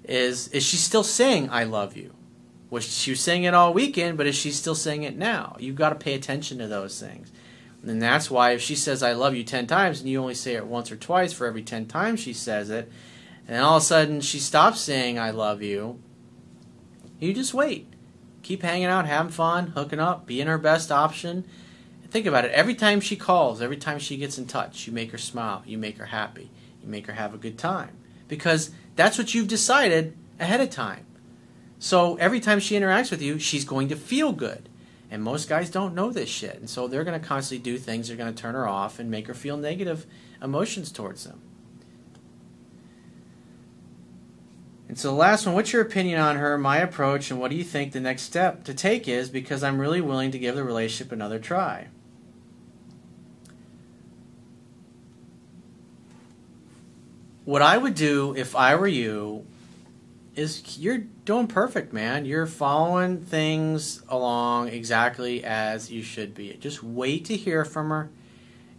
is 0.05 0.49
is 0.49 0.63
she 0.63 0.77
still 0.77 1.03
saying 1.03 1.51
I 1.51 1.65
love 1.65 1.97
you? 1.97 2.15
Was 2.71 2.85
she 2.85 3.11
was 3.11 3.21
saying 3.21 3.45
it 3.45 3.55
all 3.55 3.73
weekend, 3.73 4.17
but 4.17 4.27
is 4.27 4.37
she 4.37 4.51
still 4.51 4.75
saying 4.75 5.03
it 5.03 5.17
now? 5.17 5.57
You've 5.59 5.77
got 5.77 5.91
to 5.91 5.97
pay 5.97 6.15
attention 6.15 6.59
to 6.59 6.69
those 6.69 7.01
things. 7.01 7.31
And 7.85 8.03
that's 8.03 8.31
why 8.31 8.53
if 8.53 8.61
she 8.61 8.75
says 8.75 9.03
I 9.03 9.13
love 9.13 9.35
you 9.35 9.45
10 9.45 9.67
times 9.67 10.01
and 10.01 10.09
you 10.09 10.21
only 10.21 10.35
say 10.35 10.55
it 10.55 10.67
once 10.67 10.91
or 10.91 10.97
twice 10.97 11.33
for 11.33 11.47
every 11.47 11.63
10 11.63 11.87
times 11.87 12.21
she 12.21 12.33
says 12.33 12.71
it, 12.71 12.91
and 13.47 13.63
all 13.63 13.77
of 13.77 13.83
a 13.83 13.87
sudden 13.87 14.21
she 14.21 14.39
stops 14.39 14.81
saying 14.81 15.19
I 15.19 15.31
love 15.31 15.63
you, 15.63 16.01
you 17.21 17.33
just 17.33 17.55
wait. 17.55 17.87
Keep 18.47 18.63
hanging 18.63 18.87
out, 18.87 19.07
having 19.07 19.33
fun, 19.33 19.67
hooking 19.75 19.99
up, 19.99 20.25
being 20.25 20.47
her 20.47 20.57
best 20.57 20.93
option. 20.93 21.45
And 22.05 22.13
think 22.13 22.27
about 22.27 22.45
it. 22.45 22.53
Every 22.53 22.77
time 22.77 23.01
she 23.01 23.17
calls, 23.17 23.61
every 23.61 23.77
time 23.77 23.99
she 23.99 24.17
gets 24.17 24.39
in 24.39 24.47
touch, 24.47 24.87
you 24.87 24.93
make 24.93 25.11
her 25.11 25.19
smile, 25.19 25.65
you 25.67 25.77
make 25.77 25.99
her 25.99 26.05
happy, 26.05 26.49
you 26.81 26.89
make 26.89 27.09
her 27.09 27.15
have 27.15 27.35
a 27.35 27.39
good 27.39 27.59
time. 27.59 27.91
Because 28.29 28.71
that's 28.95 29.19
what 29.19 29.35
you've 29.35 29.49
decided 29.49 30.17
ahead 30.39 30.61
of 30.61 30.71
time. 30.71 31.05
So 31.81 32.15
every 32.19 32.39
time 32.39 32.61
she 32.61 32.77
interacts 32.79 33.11
with 33.11 33.21
you, 33.21 33.41
she's 33.41 33.65
going 33.65 33.89
to 33.89 33.97
feel 33.97 34.31
good. 34.31 34.69
And 35.11 35.25
most 35.25 35.49
guys 35.49 35.69
don't 35.69 35.97
know 35.97 36.13
this 36.13 36.29
shit. 36.29 36.55
And 36.55 36.71
so 36.71 36.87
they're 36.87 37.03
going 37.03 37.21
to 37.21 37.27
constantly 37.27 37.65
do 37.65 37.79
things 37.79 38.07
that 38.07 38.15
are 38.15 38.17
going 38.17 38.33
to 38.33 38.41
turn 38.41 38.55
her 38.55 38.69
off 38.69 39.01
and 39.01 39.11
make 39.11 39.27
her 39.27 39.35
feel 39.35 39.57
negative 39.57 40.07
emotions 40.41 40.93
towards 40.93 41.25
them. 41.25 41.41
And 44.97 45.01
so 45.03 45.11
the 45.11 45.17
last 45.17 45.45
one, 45.45 45.55
what's 45.55 45.75
your 45.75 45.83
opinion 45.83 46.19
on 46.19 46.37
her, 46.37 46.57
my 46.57 46.79
approach, 46.79 47.31
and 47.31 47.39
what 47.39 47.51
do 47.51 47.57
you 47.59 47.65
think 47.65 47.93
the 47.93 48.01
next 48.01 48.23
step 48.23 48.65
to 48.65 48.73
take 48.73 49.07
is 49.07 49.29
because 49.29 49.63
I'm 49.63 49.79
really 49.79 50.01
willing 50.01 50.31
to 50.31 50.39
give 50.39 50.55
the 50.55 50.65
relationship 50.65 51.13
another 51.13 51.39
try. 51.39 51.89
What 57.45 57.61
I 57.61 57.77
would 57.77 57.95
do 57.95 58.35
if 58.39 58.57
I 58.57 58.75
were 58.75 58.89
you 58.89 59.47
is 60.35 60.79
you're 60.79 61.05
doing 61.27 61.47
perfect, 61.47 61.93
man. 61.93 62.25
You're 62.25 62.47
following 62.47 63.21
things 63.21 64.03
along 64.09 64.69
exactly 64.69 65.45
as 65.45 65.91
you 65.91 66.03
should 66.03 66.35
be. 66.35 66.55
Just 66.55 66.83
wait 66.83 67.27
to 67.27 67.37
hear 67.37 67.67
from 67.67 67.91
her, 67.91 68.09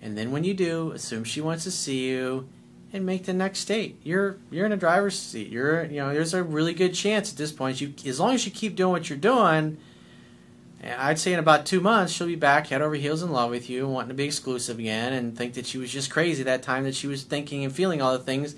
and 0.01 0.17
then 0.17 0.31
when 0.31 0.43
you 0.43 0.55
do, 0.55 0.93
assume 0.93 1.23
she 1.23 1.41
wants 1.41 1.63
to 1.65 1.71
see 1.71 2.09
you, 2.09 2.49
and 2.93 3.05
make 3.05 3.25
the 3.25 3.33
next 3.33 3.65
date. 3.65 3.99
You're 4.03 4.37
you're 4.49 4.65
in 4.65 4.71
a 4.71 4.77
driver's 4.77 5.19
seat. 5.19 5.49
You're 5.49 5.85
you 5.85 5.97
know 5.97 6.13
there's 6.13 6.33
a 6.33 6.43
really 6.43 6.73
good 6.73 6.93
chance 6.93 7.31
at 7.31 7.37
this 7.37 7.51
point. 7.51 7.81
You 7.81 7.93
as 8.05 8.19
long 8.19 8.33
as 8.33 8.45
you 8.45 8.51
keep 8.51 8.75
doing 8.75 8.91
what 8.91 9.09
you're 9.09 9.17
doing. 9.17 9.77
Eh, 10.83 10.95
I'd 10.97 11.19
say 11.19 11.33
in 11.33 11.39
about 11.39 11.65
two 11.65 11.81
months 11.81 12.13
she'll 12.13 12.27
be 12.27 12.35
back 12.35 12.67
head 12.67 12.81
over 12.81 12.95
heels 12.95 13.23
in 13.23 13.31
love 13.31 13.49
with 13.49 13.69
you, 13.69 13.87
wanting 13.87 14.09
to 14.09 14.15
be 14.15 14.25
exclusive 14.25 14.79
again, 14.79 15.13
and 15.13 15.37
think 15.37 15.55
that 15.55 15.65
she 15.65 15.77
was 15.77 15.91
just 15.91 16.11
crazy 16.11 16.43
that 16.43 16.63
time 16.63 16.83
that 16.83 16.95
she 16.95 17.07
was 17.07 17.23
thinking 17.23 17.63
and 17.63 17.73
feeling 17.73 18.01
all 18.01 18.13
the 18.17 18.23
things 18.23 18.55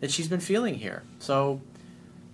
that 0.00 0.10
she's 0.10 0.28
been 0.28 0.40
feeling 0.40 0.74
here. 0.74 1.02
So 1.18 1.60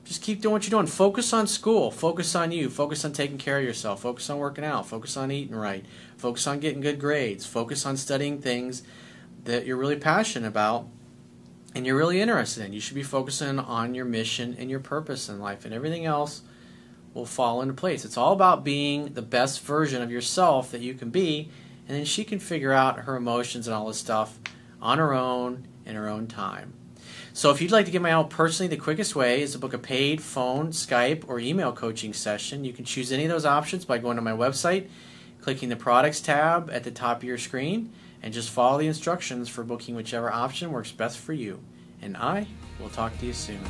just 0.04 0.22
keep 0.22 0.40
doing 0.40 0.52
what 0.52 0.64
you're 0.64 0.70
doing. 0.70 0.86
Focus 0.86 1.32
on 1.32 1.46
school. 1.46 1.90
Focus 1.90 2.34
on 2.34 2.52
you. 2.52 2.70
Focus 2.70 3.04
on 3.04 3.12
taking 3.12 3.38
care 3.38 3.58
of 3.58 3.64
yourself. 3.64 4.02
Focus 4.02 4.30
on 4.30 4.38
working 4.38 4.64
out. 4.64 4.86
Focus 4.86 5.16
on 5.16 5.30
eating 5.30 5.54
right. 5.56 5.84
Focus 6.16 6.46
on 6.46 6.60
getting 6.60 6.80
good 6.80 7.00
grades. 7.00 7.44
Focus 7.44 7.84
on 7.84 7.96
studying 7.96 8.40
things 8.40 8.82
that 9.44 9.66
you're 9.66 9.76
really 9.76 9.96
passionate 9.96 10.46
about 10.46 10.86
and 11.76 11.84
you're 11.84 11.94
really 11.94 12.22
interested 12.22 12.64
in. 12.64 12.72
You 12.72 12.80
should 12.80 12.94
be 12.94 13.02
focusing 13.02 13.58
on 13.58 13.94
your 13.94 14.06
mission 14.06 14.56
and 14.58 14.70
your 14.70 14.80
purpose 14.80 15.28
in 15.28 15.38
life, 15.38 15.66
and 15.66 15.74
everything 15.74 16.06
else 16.06 16.40
will 17.12 17.26
fall 17.26 17.60
into 17.60 17.74
place. 17.74 18.06
It's 18.06 18.16
all 18.16 18.32
about 18.32 18.64
being 18.64 19.12
the 19.12 19.20
best 19.20 19.60
version 19.60 20.00
of 20.00 20.10
yourself 20.10 20.70
that 20.70 20.80
you 20.80 20.94
can 20.94 21.10
be, 21.10 21.50
and 21.86 21.94
then 21.94 22.06
she 22.06 22.24
can 22.24 22.38
figure 22.38 22.72
out 22.72 23.00
her 23.00 23.14
emotions 23.14 23.68
and 23.68 23.76
all 23.76 23.88
this 23.88 23.98
stuff 23.98 24.38
on 24.80 24.96
her 24.96 25.12
own 25.12 25.68
in 25.84 25.96
her 25.96 26.08
own 26.08 26.26
time. 26.26 26.72
So 27.34 27.50
if 27.50 27.60
you'd 27.60 27.72
like 27.72 27.84
to 27.84 27.92
get 27.92 28.00
my 28.00 28.08
help 28.08 28.30
personally, 28.30 28.74
the 28.74 28.82
quickest 28.82 29.14
way 29.14 29.42
is 29.42 29.52
to 29.52 29.58
book 29.58 29.74
a 29.74 29.78
paid 29.78 30.22
phone, 30.22 30.68
Skype, 30.68 31.28
or 31.28 31.38
email 31.38 31.72
coaching 31.72 32.14
session. 32.14 32.64
You 32.64 32.72
can 32.72 32.86
choose 32.86 33.12
any 33.12 33.24
of 33.24 33.30
those 33.30 33.44
options 33.44 33.84
by 33.84 33.98
going 33.98 34.16
to 34.16 34.22
my 34.22 34.32
website, 34.32 34.88
clicking 35.42 35.68
the 35.68 35.76
products 35.76 36.22
tab 36.22 36.70
at 36.72 36.84
the 36.84 36.90
top 36.90 37.18
of 37.18 37.24
your 37.24 37.36
screen, 37.36 37.92
and 38.22 38.32
just 38.32 38.50
follow 38.50 38.78
the 38.78 38.86
instructions 38.86 39.48
for 39.48 39.64
booking 39.64 39.94
whichever 39.94 40.32
option 40.32 40.70
works 40.70 40.92
best 40.92 41.18
for 41.18 41.32
you. 41.32 41.60
And 42.02 42.16
I 42.16 42.46
will 42.80 42.88
talk 42.88 43.18
to 43.18 43.26
you 43.26 43.32
soon. 43.32 43.60